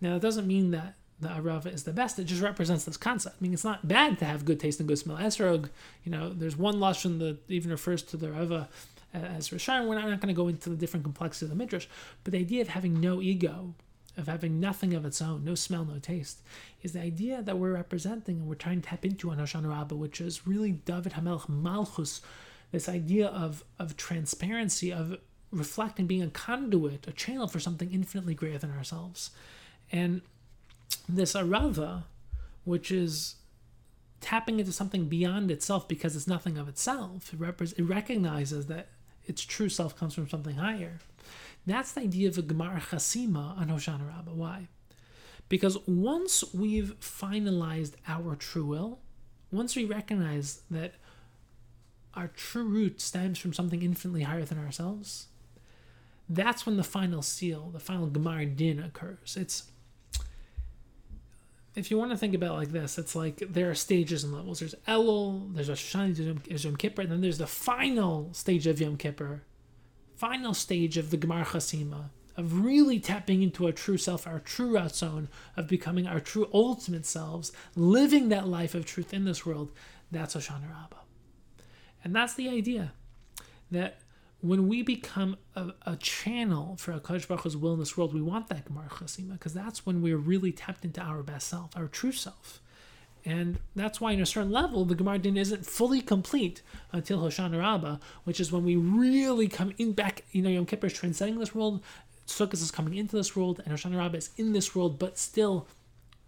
[0.00, 2.18] Now it doesn't mean that the arava is the best.
[2.20, 3.36] It just represents this concept.
[3.40, 5.16] I mean, it's not bad to have good taste and good smell.
[5.16, 5.68] Esrog,
[6.04, 8.68] you know, there's one lashon that even refers to the arava
[9.12, 9.88] as Rishayim.
[9.88, 11.88] We're not, not going to go into the different complexities of the midrash,
[12.22, 13.74] but the idea of having no ego,
[14.16, 16.40] of having nothing of its own, no smell, no taste,
[16.82, 19.94] is the idea that we're representing and we're trying to tap into on Hoshana Rabbah,
[19.94, 22.20] which is really David Hamelech Malchus,
[22.72, 25.16] this idea of, of transparency, of
[25.50, 29.30] reflecting, being a conduit, a channel for something infinitely greater than ourselves.
[29.90, 30.22] And
[31.08, 32.04] this Arava,
[32.64, 33.36] which is
[34.20, 38.88] tapping into something beyond itself because it's nothing of itself, it, it recognizes that
[39.26, 40.98] its true self comes from something higher.
[41.66, 44.32] That's the idea of a Gemar Chasima on Hoshana Rabbah.
[44.32, 44.68] Why?
[45.48, 49.00] Because once we've finalized our true will,
[49.50, 50.94] once we recognize that
[52.14, 55.26] our true root stems from something infinitely higher than ourselves,
[56.28, 59.36] that's when the final seal, the final Gemar Din occurs.
[59.36, 59.64] It's
[61.74, 64.60] if you want to think about like this, it's like there are stages and levels.
[64.60, 68.80] There's Elul, there's Rosh Hashanah, there's Yom Kippur, and then there's the final stage of
[68.80, 69.42] Yom Kippur,
[70.20, 74.72] final stage of the Gemar Chasima, of really tapping into our true self, our true
[74.72, 79.72] Ratzon, of becoming our true ultimate selves, living that life of truth in this world.
[80.12, 81.04] That's Hoshana Rabbah.
[82.04, 82.92] And that's the idea
[83.70, 84.00] that
[84.42, 88.48] when we become a, a channel for HaKadosh Baruch will in this world, we want
[88.48, 92.12] that Gemar Chasima because that's when we're really tapped into our best self, our true
[92.12, 92.60] self.
[93.24, 96.62] And that's why, in a certain level, the Gemar Din isn't fully complete
[96.92, 100.24] until Hoshana Rabbah, which is when we really come in back.
[100.32, 101.82] You know, Yom Kippur is transcending this world,
[102.26, 105.66] Sukkot is coming into this world, and Hoshana Rabbah is in this world, but still,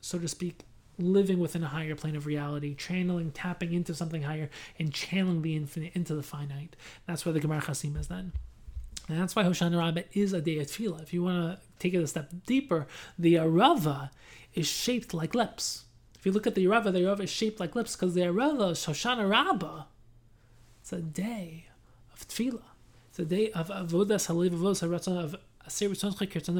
[0.01, 0.64] so to speak,
[0.99, 5.57] living within a higher plane of reality, channeling, tapping into something higher, and channeling the
[5.57, 6.76] infinite into the finite.
[7.07, 8.32] That's where the Gemar Chasim is then.
[9.09, 11.03] And that's why Hoshana Rabbah is a day of tefillah.
[11.03, 12.86] If you want to take it a step deeper,
[13.18, 14.11] the Arava
[14.55, 15.84] is shaped like lips.
[16.23, 18.70] If you look at the Arava, the Arava is shaped like lips because the Arava
[18.70, 19.87] is Hoshana Rabbah.
[20.81, 21.66] It's a day
[22.12, 22.62] of tefillah.
[23.09, 25.35] It's a day of avodas halev avodas of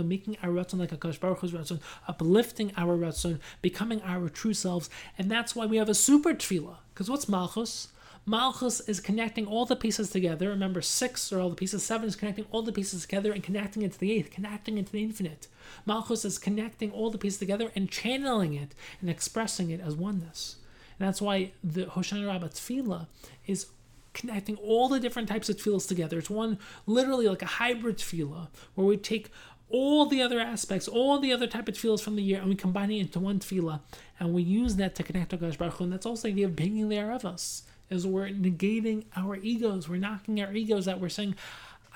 [0.04, 4.90] making our ratzon like a Kadosh Baruch ratzon, uplifting our ratzon, becoming our true selves,
[5.16, 6.78] and that's why we have a super tefillah.
[6.92, 7.86] Because what's malchus?
[8.24, 10.50] Malchus is connecting all the pieces together.
[10.50, 13.82] Remember, six are all the pieces, seven is connecting all the pieces together and connecting
[13.82, 15.48] it to the eighth, connecting it to the infinite.
[15.86, 20.56] Malchus is connecting all the pieces together and channeling it and expressing it as oneness.
[20.98, 23.06] And that's why the Hoshana Rabbah Tefillah
[23.46, 23.66] is
[24.14, 26.18] connecting all the different types of tefillahs together.
[26.18, 29.30] It's one literally like a hybrid tefillah where we take
[29.68, 32.54] all the other aspects, all the other type of tefillahs from the year, and we
[32.54, 33.80] combine it into one tefillah,
[34.20, 35.84] and we use that to connect to Gash Baruch Hu.
[35.84, 37.62] And that's also the idea of bringing the Aravos,
[37.93, 41.01] is we're negating our egos, we're knocking our egos out.
[41.01, 41.36] We're saying,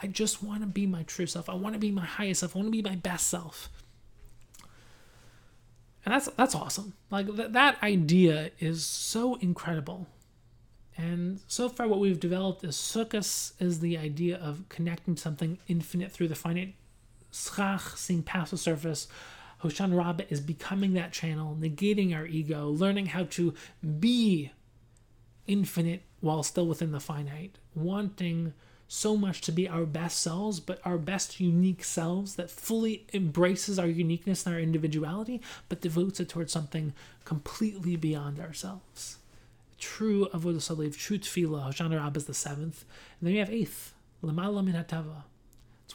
[0.02, 1.48] I just want to be my true self.
[1.48, 2.54] I want to be my highest self.
[2.54, 3.70] I want to be my best self.
[6.04, 6.92] And that's that's awesome.
[7.10, 10.06] Like th- that idea is so incredible
[10.98, 16.10] and so far, what we've developed is Sukkot is the idea of connecting something infinite
[16.10, 16.74] through the finite.
[17.32, 19.08] Schach, seeing past the surface.
[19.62, 23.52] Hoshana Rabbah is becoming that channel, negating our ego, learning how to
[23.98, 24.52] be
[25.46, 28.52] infinite while still within the finite, wanting
[28.88, 33.78] so much to be our best selves, but our best unique selves that fully embraces
[33.78, 36.92] our uniqueness and our individuality, but devotes it towards something
[37.24, 39.18] completely beyond ourselves
[39.78, 41.68] true avodas halev, true tefillah.
[41.68, 42.84] Hoshana Rabbah is the seventh,
[43.20, 45.24] and then you have eighth, lemala min hatava.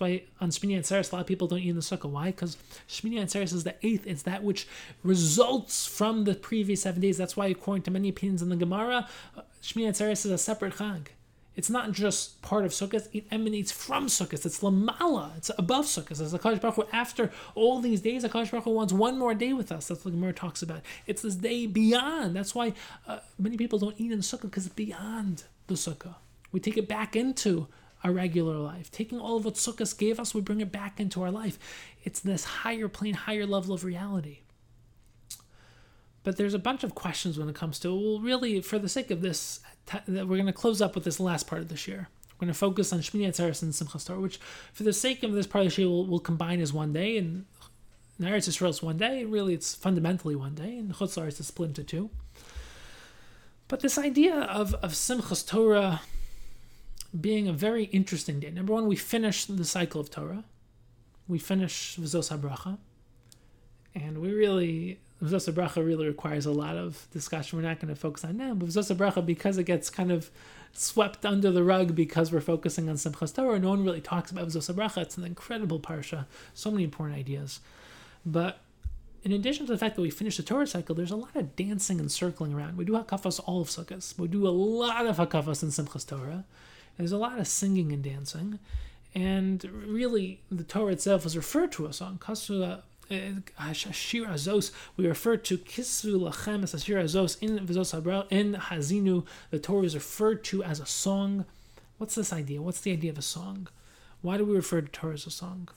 [0.01, 2.09] Why on Shmini Atzeres a lot of people don't eat in the sukkah.
[2.09, 2.27] Why?
[2.27, 2.57] Because
[2.89, 4.07] Shmini Atzeres is the eighth.
[4.07, 4.67] It's that which
[5.03, 7.17] results from the previous seven days.
[7.17, 10.75] That's why, according to many opinions in the Gemara, uh, Shmini Atzeres is a separate
[10.75, 11.07] chag.
[11.55, 14.45] It's not just part of Sukkot, it emanates from Sukkot.
[14.45, 16.21] It's Lamala, it's above Sukkot.
[16.21, 19.51] As Akash Baruch Hu, after all these days, Akash Baruch Hu wants one more day
[19.51, 19.89] with us.
[19.89, 20.81] That's what Gemara talks about.
[21.07, 22.35] It's this day beyond.
[22.35, 22.73] That's why
[23.05, 26.15] uh, many people don't eat in Sukkot, because it's beyond the Sukkah.
[26.53, 27.67] We take it back into
[28.03, 28.91] our regular life.
[28.91, 31.59] Taking all of what Sukkot gave us, we bring it back into our life.
[32.03, 34.39] It's this higher plane, higher level of reality.
[36.23, 39.09] But there's a bunch of questions when it comes to, well, really, for the sake
[39.11, 39.59] of this,
[40.07, 42.09] we're going to close up with this last part of this year.
[42.33, 44.39] We're going to focus on Shmini Atzeres and Simchas Torah, which,
[44.73, 47.17] for the sake of this part of the year, we'll, we'll combine as one day.
[47.17, 47.45] And
[48.19, 49.25] Eretz Yisrael is one day.
[49.25, 50.77] Really, it's fundamentally one day.
[50.77, 52.09] And Chutz is split into two.
[53.67, 56.01] But this idea of, of Simchas Torah
[57.19, 58.51] being a very interesting day.
[58.51, 60.45] Number one, we finish the cycle of Torah.
[61.27, 62.77] We finish V'zos HaBracha.
[63.93, 67.59] And we really V'zos HaBracha really requires a lot of discussion.
[67.59, 70.31] We're not going to focus on now, but V'zos HaBracha, because it gets kind of
[70.73, 74.47] swept under the rug because we're focusing on Simchas Torah, no one really talks about
[74.47, 75.01] V'zos HaBracha.
[75.01, 77.59] It's an incredible parsha, so many important ideas.
[78.25, 78.59] But
[79.23, 81.55] in addition to the fact that we finish the Torah cycle, there's a lot of
[81.55, 82.77] dancing and circling around.
[82.77, 84.17] We do hakafos all of Sukkot.
[84.17, 86.45] We do a lot of hakafos in Simchas Torah.
[86.97, 88.59] There's a lot of singing and dancing.
[89.13, 92.19] And really, the Torah itself was referred to as song.
[92.21, 97.93] Kasula uh, Ashir Azos, we refer to Kisvu Lachem as Ashir Azos in Vizos
[98.31, 101.45] in Haazinu, the Torah is referred to as a song.
[101.97, 102.61] What's this idea?
[102.61, 103.67] What's the idea of a song?
[104.21, 105.67] Why do we refer to Torah as a song?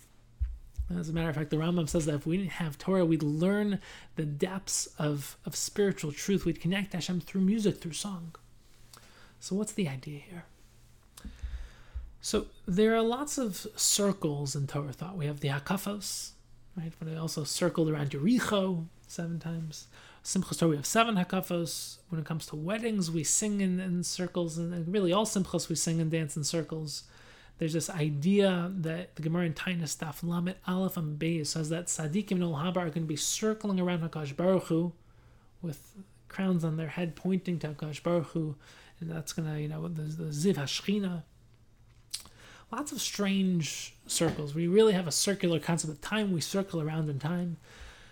[0.94, 3.22] As a matter of fact, the Rambam says that if we didn't have Torah, we'd
[3.22, 3.80] learn
[4.16, 6.44] the depths of, of spiritual truth.
[6.44, 8.34] We'd connect Hashem through music, through song.
[9.40, 10.44] So, what's the idea here?
[12.25, 15.14] So, there are lots of circles in Torah thought.
[15.14, 16.31] We have the Hakafos,
[16.75, 16.91] right?
[16.99, 19.89] But I also circled around Yericho seven times.
[20.25, 21.99] Simchas Torah, we have seven hakafos.
[22.09, 25.75] When it comes to weddings, we sing in, in circles, and really all simchas we
[25.75, 27.03] sing and dance in circles.
[27.59, 31.89] There's this idea that the Gemara in Taanis Daf Lamed Aleph and Beis says that
[31.89, 34.95] Tzaddikim and Haba are going to be circling around Hakadosh Baruch Hu
[35.61, 35.95] with
[36.29, 38.57] crowns on their head pointing to Hakadosh Baruch Hu,
[38.99, 41.25] and that's going to, you know, the, the Ziv HaShechina,
[42.72, 44.54] lots of strange circles.
[44.54, 46.32] We really have a circular concept of time.
[46.32, 47.56] We circle around in time.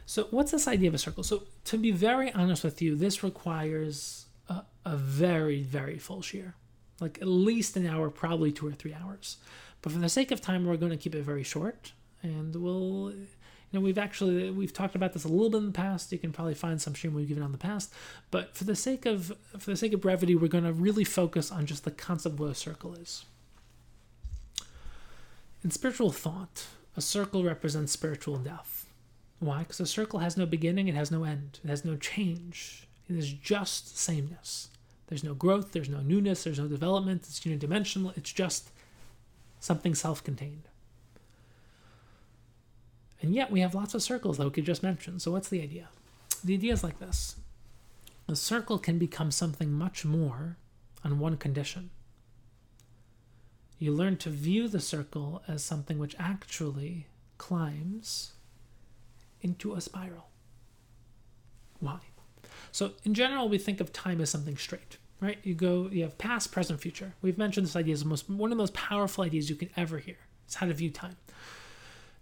[0.07, 1.22] So, what's this idea of a circle?
[1.22, 6.55] So, to be very honest with you, this requires a, a very, very full shiur,
[7.00, 9.36] like at least an hour, probably two or three hours.
[9.80, 11.92] But for the sake of time, we're going to keep it very short,
[12.22, 13.12] and we'll.
[13.70, 16.12] You know, we've actually we've talked about this a little bit in the past.
[16.12, 17.90] You can probably find some stream we've given on the past,
[18.30, 21.50] but for the sake of for the sake of brevity, we're going to really focus
[21.50, 23.24] on just the concept of what a circle is.
[25.65, 28.87] In spiritual thought, a circle represents spiritual death.
[29.39, 29.61] Why?
[29.61, 32.89] Because a circle has no beginning, it has no end, it has no change.
[33.09, 34.69] It is just sameness.
[35.07, 38.71] There's no growth, there's no newness, there's no development, it's unidimensional, it's just
[39.61, 40.69] something self contained.
[43.21, 45.21] And yet we have lots of circles that we could just mention.
[45.21, 45.89] So, what's the idea?
[46.43, 47.37] The idea is like this
[48.29, 50.57] a circle can become something much more
[51.05, 51.91] on one condition
[53.83, 58.35] you learn to view the circle as something which actually climbs
[59.41, 60.28] into a spiral.
[61.80, 61.99] Why?
[62.70, 65.39] So, in general, we think of time as something straight, right?
[65.43, 67.14] You go, you have past, present, future.
[67.22, 69.99] We've mentioned this idea as most, one of the most powerful ideas you can ever
[69.99, 70.18] hear.
[70.47, 71.16] It's how to view time.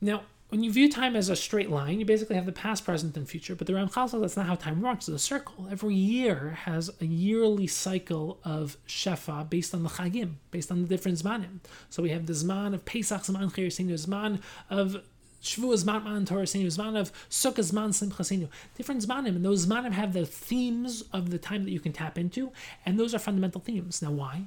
[0.00, 3.16] Now, when you view time as a straight line, you basically have the past, present,
[3.16, 3.54] and future.
[3.54, 5.08] But the Ramchal says that's not how time works.
[5.08, 5.68] It's a circle.
[5.70, 10.88] Every year has a yearly cycle of Shefa based on the Chagim, based on the
[10.88, 11.60] different Zmanim.
[11.88, 15.02] So we have the Zman of Pesach, Zman Chayr Zman of
[15.42, 20.12] Shavuot Zman Matan Torah Zman of Sukkah Zman Simcha Different Zmanim, and those Zmanim have
[20.12, 22.52] the themes of the time that you can tap into,
[22.84, 24.02] and those are fundamental themes.
[24.02, 24.44] Now, why?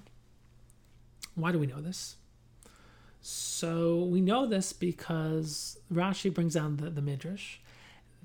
[1.35, 2.17] Why do we know this?
[3.25, 7.55] So we know this because Rashi brings down the, the Midrash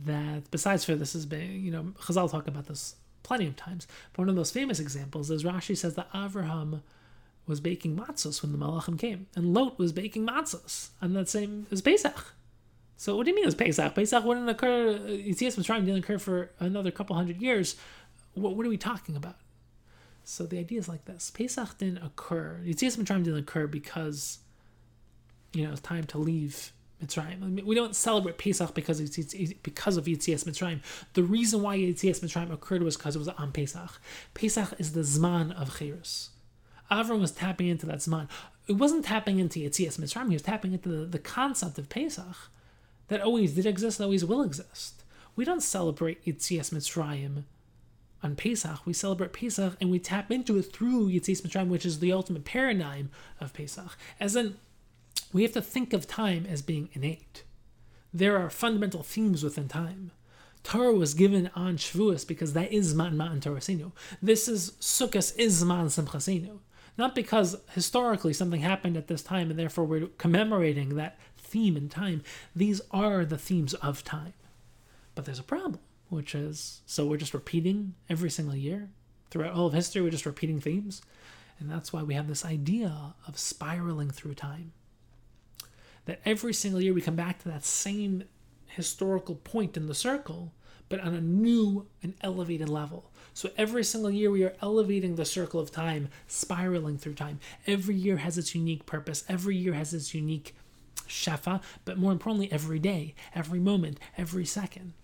[0.05, 3.86] that besides for this has been, you know, Chazal talk about this plenty of times.
[4.12, 6.82] But one of those famous examples is Rashi says that Avraham
[7.46, 11.68] was baking matzos when the Malachim came, and Lot was baking matzos on that same
[11.70, 12.34] as Pesach.
[12.96, 13.94] So what do you mean it was Pesach?
[13.94, 14.99] Pesach wouldn't occur.
[14.99, 17.76] Yitzias Mitzrayim didn't occur for another couple hundred years.
[18.34, 19.36] What, what are we talking about?
[20.24, 22.61] So the idea is like this: Pesach didn't occur.
[22.66, 24.40] Yitzias Mitzrayim didn't occur because
[25.59, 26.72] you know, it's time to leave
[27.04, 27.64] Mitzrayim.
[27.64, 30.80] We don't celebrate Pesach because it's, it's, it's because of Yitzias Mitzrayim.
[31.14, 34.00] The reason why Yitzias Mitzrayim occurred was because it was on Pesach.
[34.34, 36.28] Pesach is the Zman of Chayrus.
[36.90, 38.28] Avram was tapping into that Zman.
[38.66, 40.28] It wasn't tapping into Yitzias Mitzrayim.
[40.28, 42.50] He was tapping into the, the concept of Pesach
[43.09, 45.02] that always did exist and always will exist.
[45.34, 47.44] We don't celebrate Yitzias Mitzrayim
[48.22, 48.84] on Pesach.
[48.84, 52.44] We celebrate Pesach and we tap into it through Yitzias Mitzrayim, which is the ultimate
[52.44, 53.10] paradigm
[53.40, 53.97] of Pesach.
[54.18, 54.56] As in,
[55.32, 57.44] we have to think of time as being innate.
[58.12, 60.12] There are fundamental themes within time.
[60.62, 63.92] Torah was given on Shavuos because that is Zman Matan Torasinu.
[64.22, 66.59] This is Sukkot is Zman Simchasinu.
[66.96, 71.88] Not because historically something happened at this time and therefore we're commemorating that theme in
[71.88, 72.22] time.
[72.56, 74.34] These are the themes of time.
[75.14, 78.88] But there's a problem, which is so we're just repeating every single year.
[79.30, 81.02] Throughout all of history, we're just repeating themes.
[81.60, 84.72] And that's why we have this idea of spiraling through time
[86.09, 88.24] that every single year we come back to that same
[88.66, 90.52] historical point in the circle,
[90.89, 93.10] but on a new and elevated level.
[93.35, 97.40] So every single year we are elevating the circle of time, spiraling through time.
[97.66, 99.22] Every year has its unique purpose.
[99.28, 100.56] Every year has its unique
[101.06, 104.94] shefa, but more importantly, every day, every moment, every second.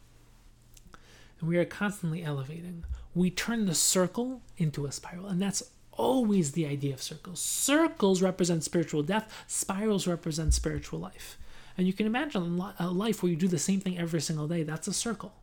[1.39, 2.85] and we are constantly elevating.
[3.15, 5.63] We turn the circle into a spiral, and that's
[5.97, 7.41] always the idea of circles.
[7.41, 11.39] Circles represent spiritual death, spirals represent spiritual life.
[11.77, 14.63] And you can imagine a life where you do the same thing every single day.
[14.63, 15.35] That's a circle.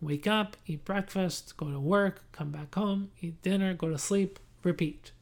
[0.00, 4.38] Wake up, eat breakfast, go to work, come back home, eat dinner, go to sleep,
[4.62, 5.12] repeat.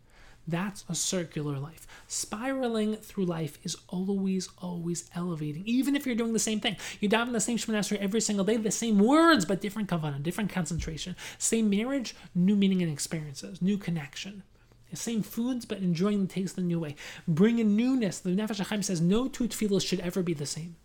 [0.46, 1.86] That's a circular life.
[2.06, 5.62] Spiraling through life is always, always elevating.
[5.66, 6.76] Even if you're doing the same thing.
[7.00, 10.22] You dive in the same Shemoneh every single day, the same words, but different kavanah,
[10.22, 11.16] different concentration.
[11.36, 14.42] Same marriage, new meaning and experiences, new connection.
[14.90, 16.96] The same foods, but enjoying the taste in a new way.
[17.26, 18.18] Bring a newness.
[18.20, 20.76] The Nefesh HaChaim says no two tefillos should ever be the same.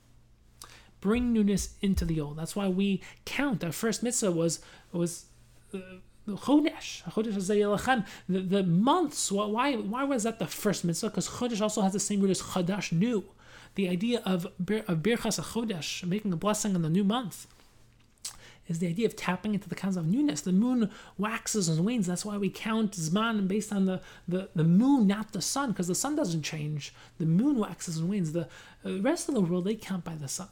[0.99, 2.38] Bring newness into the old.
[2.38, 3.63] That's why we count.
[3.63, 4.59] Our first mitzvah was
[4.91, 5.25] was
[5.73, 5.80] uh,
[6.27, 9.31] Chodesh, Chodesh the, the months.
[9.31, 11.09] Why why was that the first mitzvah?
[11.09, 13.25] Because Chodesh also has the same root as Chadash, new.
[13.75, 17.47] The idea of of Birchas Chodesh, making a blessing in the new month,
[18.68, 20.41] is the idea of tapping into the concept of newness.
[20.41, 22.07] The moon waxes and wanes.
[22.07, 25.88] That's why we count Zman based on the, the, the moon, not the sun, because
[25.88, 26.94] the sun doesn't change.
[27.18, 28.31] The moon waxes and wanes.
[28.31, 28.48] The,
[28.84, 30.49] the rest of the world, they count by the sun.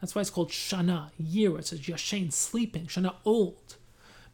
[0.00, 1.56] That's why it's called Shana, year.
[1.58, 2.86] It says Yashain, sleeping.
[2.86, 3.76] Shana, old.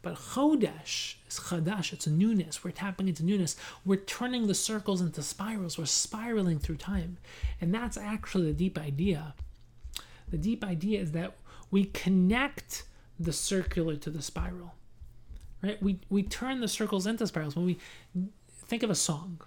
[0.01, 2.63] But Chodesh is Chadash, it's newness.
[2.63, 3.57] We're tapping into newness.
[3.83, 5.77] We're turning the circles into spirals.
[5.77, 7.17] We're spiraling through time.
[7.59, 9.33] And that's actually the deep idea.
[10.29, 11.35] The deep idea is that
[11.69, 12.83] we connect
[13.19, 14.75] the circular to the spiral.
[15.61, 15.81] Right?
[15.83, 17.55] We, we turn the circles into spirals.
[17.55, 17.77] When we
[18.49, 19.41] think of a song,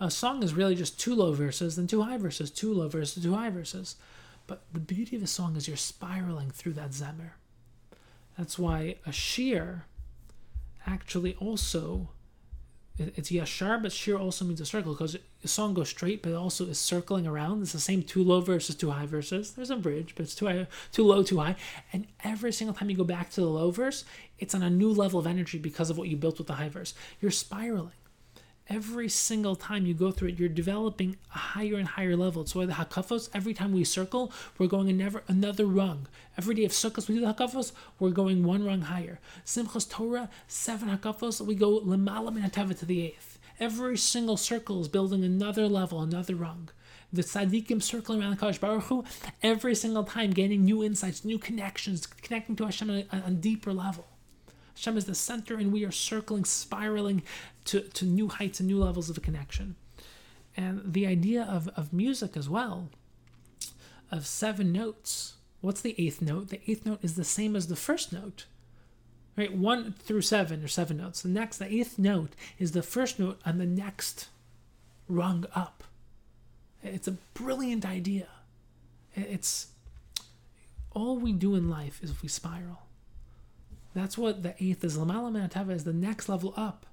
[0.00, 3.22] a song is really just two low verses and two high verses, two low verses,
[3.22, 3.96] two high verses.
[4.46, 7.32] But the beauty of a song is you're spiraling through that zemer.
[8.38, 9.84] That's why a shir
[10.86, 12.08] actually also
[12.98, 16.66] it's yashar, but shear also means a circle because the song goes straight, but also
[16.66, 17.62] is circling around.
[17.62, 19.52] It's the same two low verses, two high verses.
[19.52, 21.56] There's a bridge, but it's too high, too low, too high.
[21.92, 24.04] And every single time you go back to the low verse,
[24.38, 26.68] it's on a new level of energy because of what you built with the high
[26.68, 26.94] verse.
[27.20, 27.92] You're spiraling
[28.68, 32.46] every single time you go through it, you're developing a higher and higher level.
[32.46, 36.06] So the hakafos, every time we circle, we're going never another rung.
[36.36, 39.20] Every day of sukkahs we do the hakafos, we're going one rung higher.
[39.44, 43.38] Simchas Torah, seven hakafos, we go lemala minatava to the eighth.
[43.60, 46.70] Every single circle is building another level, another rung.
[47.12, 49.04] The tzaddikim circling around the Kadosh Baruch Hu,
[49.42, 53.30] every single time gaining new insights, new connections, connecting to Hashem on a, on a
[53.30, 54.06] deeper level.
[54.76, 57.24] Hashem is the center, and we are circling, spiraling
[57.68, 59.76] to, to new heights and new levels of a connection.
[60.56, 62.88] And the idea of, of music as well,
[64.10, 65.34] of seven notes.
[65.60, 66.48] What's the eighth note?
[66.48, 68.46] The eighth note is the same as the first note.
[69.36, 69.54] Right?
[69.54, 71.22] One through seven are seven notes.
[71.22, 74.28] The next, the eighth note, is the first note on the next
[75.08, 75.84] rung up.
[76.82, 78.28] It's a brilliant idea.
[79.14, 79.68] It's
[80.92, 82.82] all we do in life is we spiral.
[83.94, 84.96] That's what the eighth is.
[84.96, 86.86] Lamala Manatava is the next level up.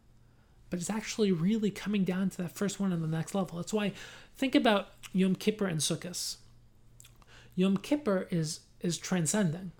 [0.75, 3.59] But it's actually really coming down to that first one on the next level.
[3.59, 3.93] That's why
[4.35, 6.35] think about Yom Kippur and Sukkot.
[7.55, 9.71] Yom Kippur is is transcending.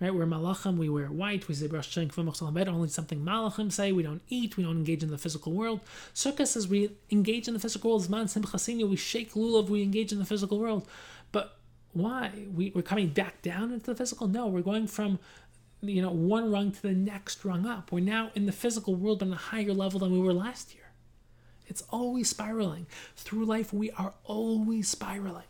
[0.00, 0.14] Right?
[0.14, 4.56] We're malachim, we wear white, we say Rosh only something malachim say, we don't eat,
[4.56, 5.80] we don't engage in the physical world.
[6.14, 10.12] Sukkot says we engage in the physical world, Zman Simchasinu, we shake lulav, we engage
[10.12, 10.86] in the physical world.
[11.32, 11.56] But
[11.94, 12.30] why?
[12.54, 14.28] We, we're coming back down into the physical?
[14.28, 15.18] No, we're going from
[15.80, 17.92] you know, one rung to the next rung up.
[17.92, 20.84] We're now in the physical world on a higher level than we were last year.
[21.66, 22.86] It's always spiraling.
[23.14, 25.44] Through life, we are always spiraling.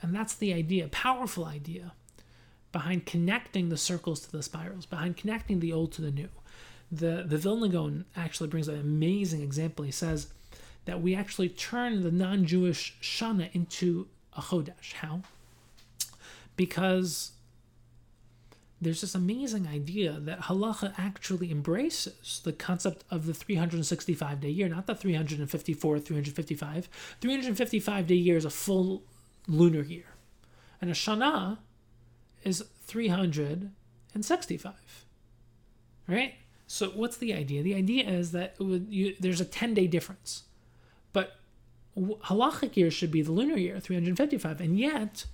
[0.00, 1.92] And that's the idea, powerful idea,
[2.72, 6.28] behind connecting the circles to the spirals, behind connecting the old to the new.
[6.90, 9.84] The, the Vilna Gaon actually brings an amazing example.
[9.84, 10.28] He says
[10.84, 14.06] that we actually turn the non Jewish Shana into
[14.36, 14.92] a Chodesh.
[14.94, 15.22] How?
[16.56, 17.32] Because
[18.80, 24.68] there's this amazing idea that halacha actually embraces the concept of the 365 day year,
[24.68, 26.88] not the 354, 355.
[27.20, 29.02] 355 day year is a full
[29.48, 30.06] lunar year,
[30.80, 31.58] and a shana
[32.42, 34.74] is 365.
[36.06, 36.34] Right?
[36.66, 37.62] So, what's the idea?
[37.62, 40.42] The idea is that you, there's a 10 day difference,
[41.12, 41.36] but
[41.96, 45.26] halachic year should be the lunar year, 355, and yet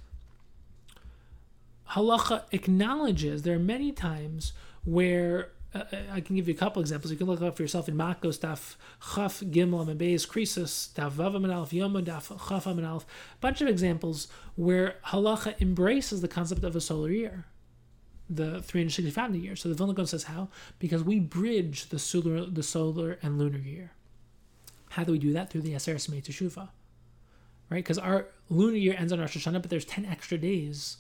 [1.92, 4.52] halacha acknowledges there are many times
[4.84, 7.12] where uh, uh, I can give you a couple examples.
[7.12, 8.74] You can look up for yourself in Makos, Daf
[9.14, 13.04] Chaf Gimel Amebeis Krisus, Daf Vav Amalf Yoma, Daf Chaf A
[13.40, 17.46] Bunch of examples where halacha embraces the concept of a solar year,
[18.28, 19.54] the 365 year.
[19.54, 20.48] So the Vilna Gaon says how
[20.78, 23.92] because we bridge the solar, the solar and lunar year.
[24.90, 26.70] How do we do that through the Aseret Teshuva?
[27.68, 30.96] Right, because our lunar year ends on Rosh Hashanah, but there's ten extra days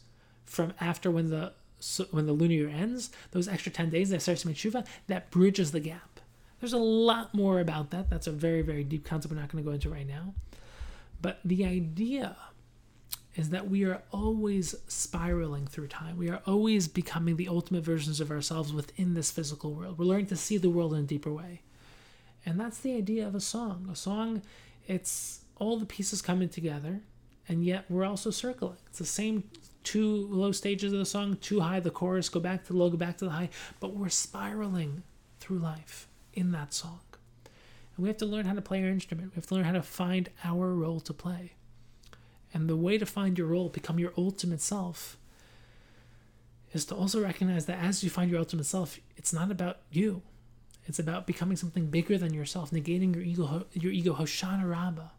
[0.50, 4.20] from after when the so when the lunar year ends, those extra 10 days that
[4.20, 6.20] starts to make tshuva, that bridges the gap.
[6.60, 8.10] There's a lot more about that.
[8.10, 10.34] That's a very, very deep concept we're not going to go into right now.
[11.22, 12.36] But the idea
[13.34, 16.18] is that we are always spiraling through time.
[16.18, 19.98] We are always becoming the ultimate versions of ourselves within this physical world.
[19.98, 21.62] We're learning to see the world in a deeper way.
[22.44, 23.88] And that's the idea of a song.
[23.90, 24.42] A song,
[24.86, 27.00] it's all the pieces coming together,
[27.48, 28.78] and yet we're also circling.
[28.88, 29.44] It's the same
[29.84, 32.90] two low stages of the song, too high, the chorus, go back to the low,
[32.90, 35.02] go back to the high, but we're spiraling
[35.38, 37.00] through life in that song.
[37.96, 39.32] And we have to learn how to play our instrument.
[39.32, 41.52] We have to learn how to find our role to play.
[42.52, 45.16] And the way to find your role, become your ultimate self,
[46.72, 50.22] is to also recognize that as you find your ultimate self, it's not about you.
[50.86, 55.10] It's about becoming something bigger than yourself, negating your ego, your ego, Hoshana Rabbah.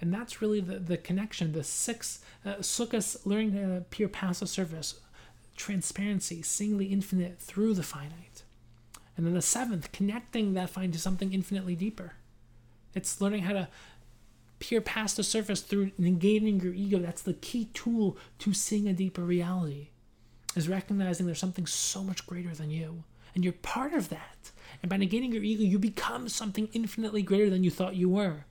[0.00, 5.00] And that's really the, the connection, the six uh, sukkahs, learning to pure passive service,
[5.56, 8.42] transparency, seeing the infinite through the finite.
[9.16, 12.12] And then the seventh, connecting that finite to something infinitely deeper.
[12.94, 13.68] It's learning how to
[14.58, 16.98] peer past the surface through negating your ego.
[16.98, 19.88] That's the key tool to seeing a deeper reality,
[20.54, 23.04] is recognizing there's something so much greater than you.
[23.34, 24.50] And you're part of that.
[24.82, 28.44] And by negating your ego, you become something infinitely greater than you thought you were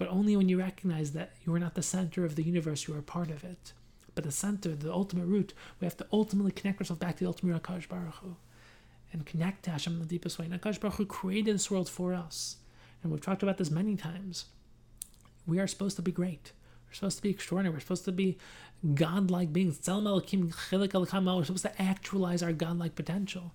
[0.00, 2.96] but only when you recognize that you are not the center of the universe, you
[2.96, 3.74] are part of it.
[4.14, 7.28] But the center, the ultimate root, we have to ultimately connect ourselves back to the
[7.28, 8.36] ultimate Akash Baruch Hu
[9.12, 10.46] and connect to Hashem in the deepest way.
[10.46, 12.56] And Akash Baruch Hu created this world for us.
[13.02, 14.46] And we've talked about this many times.
[15.46, 16.52] We are supposed to be great.
[16.88, 17.74] We're supposed to be extraordinary.
[17.74, 18.38] We're supposed to be
[18.94, 19.80] godlike beings.
[19.86, 23.52] We're supposed to actualize our godlike potential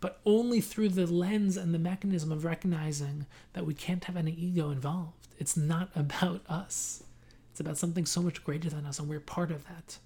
[0.00, 4.32] but only through the lens and the mechanism of recognizing that we can't have any
[4.32, 5.28] ego involved.
[5.38, 7.02] It's not about us,
[7.50, 9.98] it's about something so much greater than us, and we're part of that.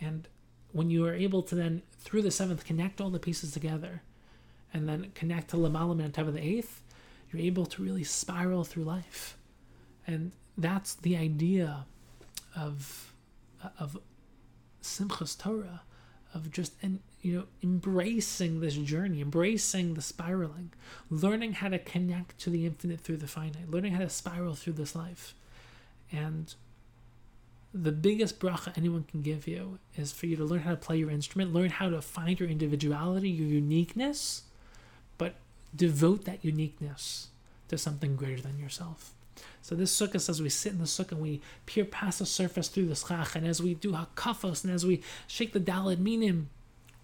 [0.00, 0.28] And
[0.72, 4.02] when you are able to then, through the seventh, connect all the pieces together
[4.72, 6.82] and then connect to Lamalam and of the eighth,
[7.32, 9.36] you're able to really spiral through life.
[10.06, 11.86] And that's the idea
[12.56, 13.12] of,
[13.78, 13.98] of
[14.82, 15.82] Simchas Torah,
[16.34, 20.70] of just and you know embracing this journey embracing the spiraling
[21.10, 24.72] learning how to connect to the infinite through the finite learning how to spiral through
[24.74, 25.34] this life.
[26.10, 26.54] And
[27.74, 30.96] the biggest bracha anyone can give you is for you to learn how to play
[30.96, 34.44] your instrument learn how to find your individuality your uniqueness
[35.18, 35.34] but
[35.76, 37.28] devote that uniqueness
[37.68, 39.12] to something greater than yourself.
[39.62, 42.68] So this sukkah says we sit in the sukkah and we peer past the surface
[42.68, 46.48] through the schach, and as we do hakafos and as we shake the daled minim,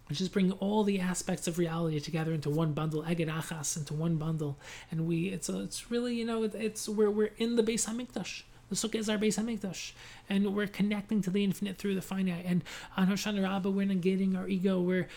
[0.09, 3.95] we just bring all the aspects of reality together into one bundle, eged achas, into
[3.95, 4.57] one bundle,
[4.91, 7.89] and we it's a, it's really you know it, it's where we're in the Beis
[7.89, 8.43] Hamikdash.
[8.71, 9.93] The sukkah is our Beis Hamikdash,
[10.29, 12.45] and we're connecting to the infinite through the finite.
[12.47, 12.63] And
[12.97, 14.81] on Hoshana Rabbah, we're negating our ego.
[14.81, 15.09] We're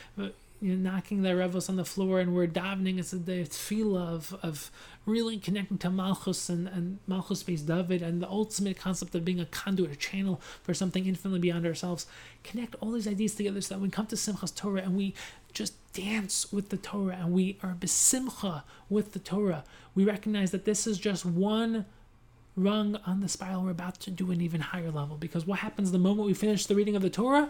[0.59, 2.99] you know, knocking the revels on the floor and we're davening.
[2.99, 4.71] It's the tefillah of, of
[5.05, 9.39] really connecting to Malchus and, and Malchus Beis David and the ultimate concept of being
[9.39, 12.07] a conduit, a channel for something infinitely beyond ourselves.
[12.43, 15.13] Connect all these ideas together so that when we come to Simchas Torah and we
[15.53, 19.63] just dance with the Torah and we are besimcha with the Torah,
[19.95, 21.85] we recognize that this is just one
[22.55, 23.63] rung on the spiral.
[23.63, 26.65] We're about to do an even higher level because what happens the moment we finish
[26.65, 27.49] the reading of the Torah?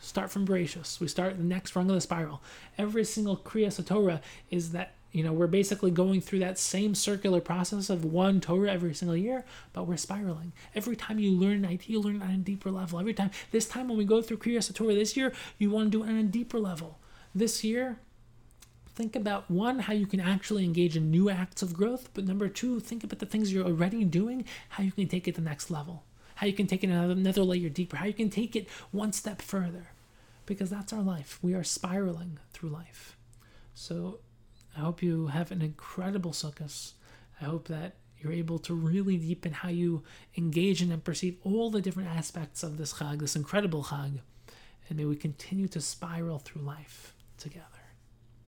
[0.00, 1.00] Start from Bereshis.
[1.00, 2.40] We start the next rung of the spiral.
[2.76, 4.20] Every single Kriyas Torah
[4.50, 8.70] is that you know we're basically going through that same circular process of one Torah
[8.70, 10.52] every single year, but we're spiraling.
[10.74, 13.00] Every time you learn an idea, you learn on a deeper level.
[13.00, 15.98] Every time, this time when we go through Kriyas Torah this year, you want to
[15.98, 16.98] do it on a deeper level.
[17.34, 17.98] This year,
[18.94, 22.48] think about one how you can actually engage in new acts of growth, but number
[22.48, 25.44] two, think about the things you're already doing, how you can take it to the
[25.44, 26.04] next level
[26.38, 29.42] how you can take it another, layer deeper, how you can take it one step
[29.42, 29.88] further.
[30.46, 31.40] Because that's our life.
[31.42, 33.16] We are spiraling through life.
[33.74, 34.20] So
[34.76, 36.92] I hope you have an incredible sukkahs.
[37.40, 40.04] I hope that you're able to really deepen how you
[40.36, 44.20] engage in and perceive all the different aspects of this chag, this incredible chag.
[44.88, 47.77] And may we continue to spiral through life together.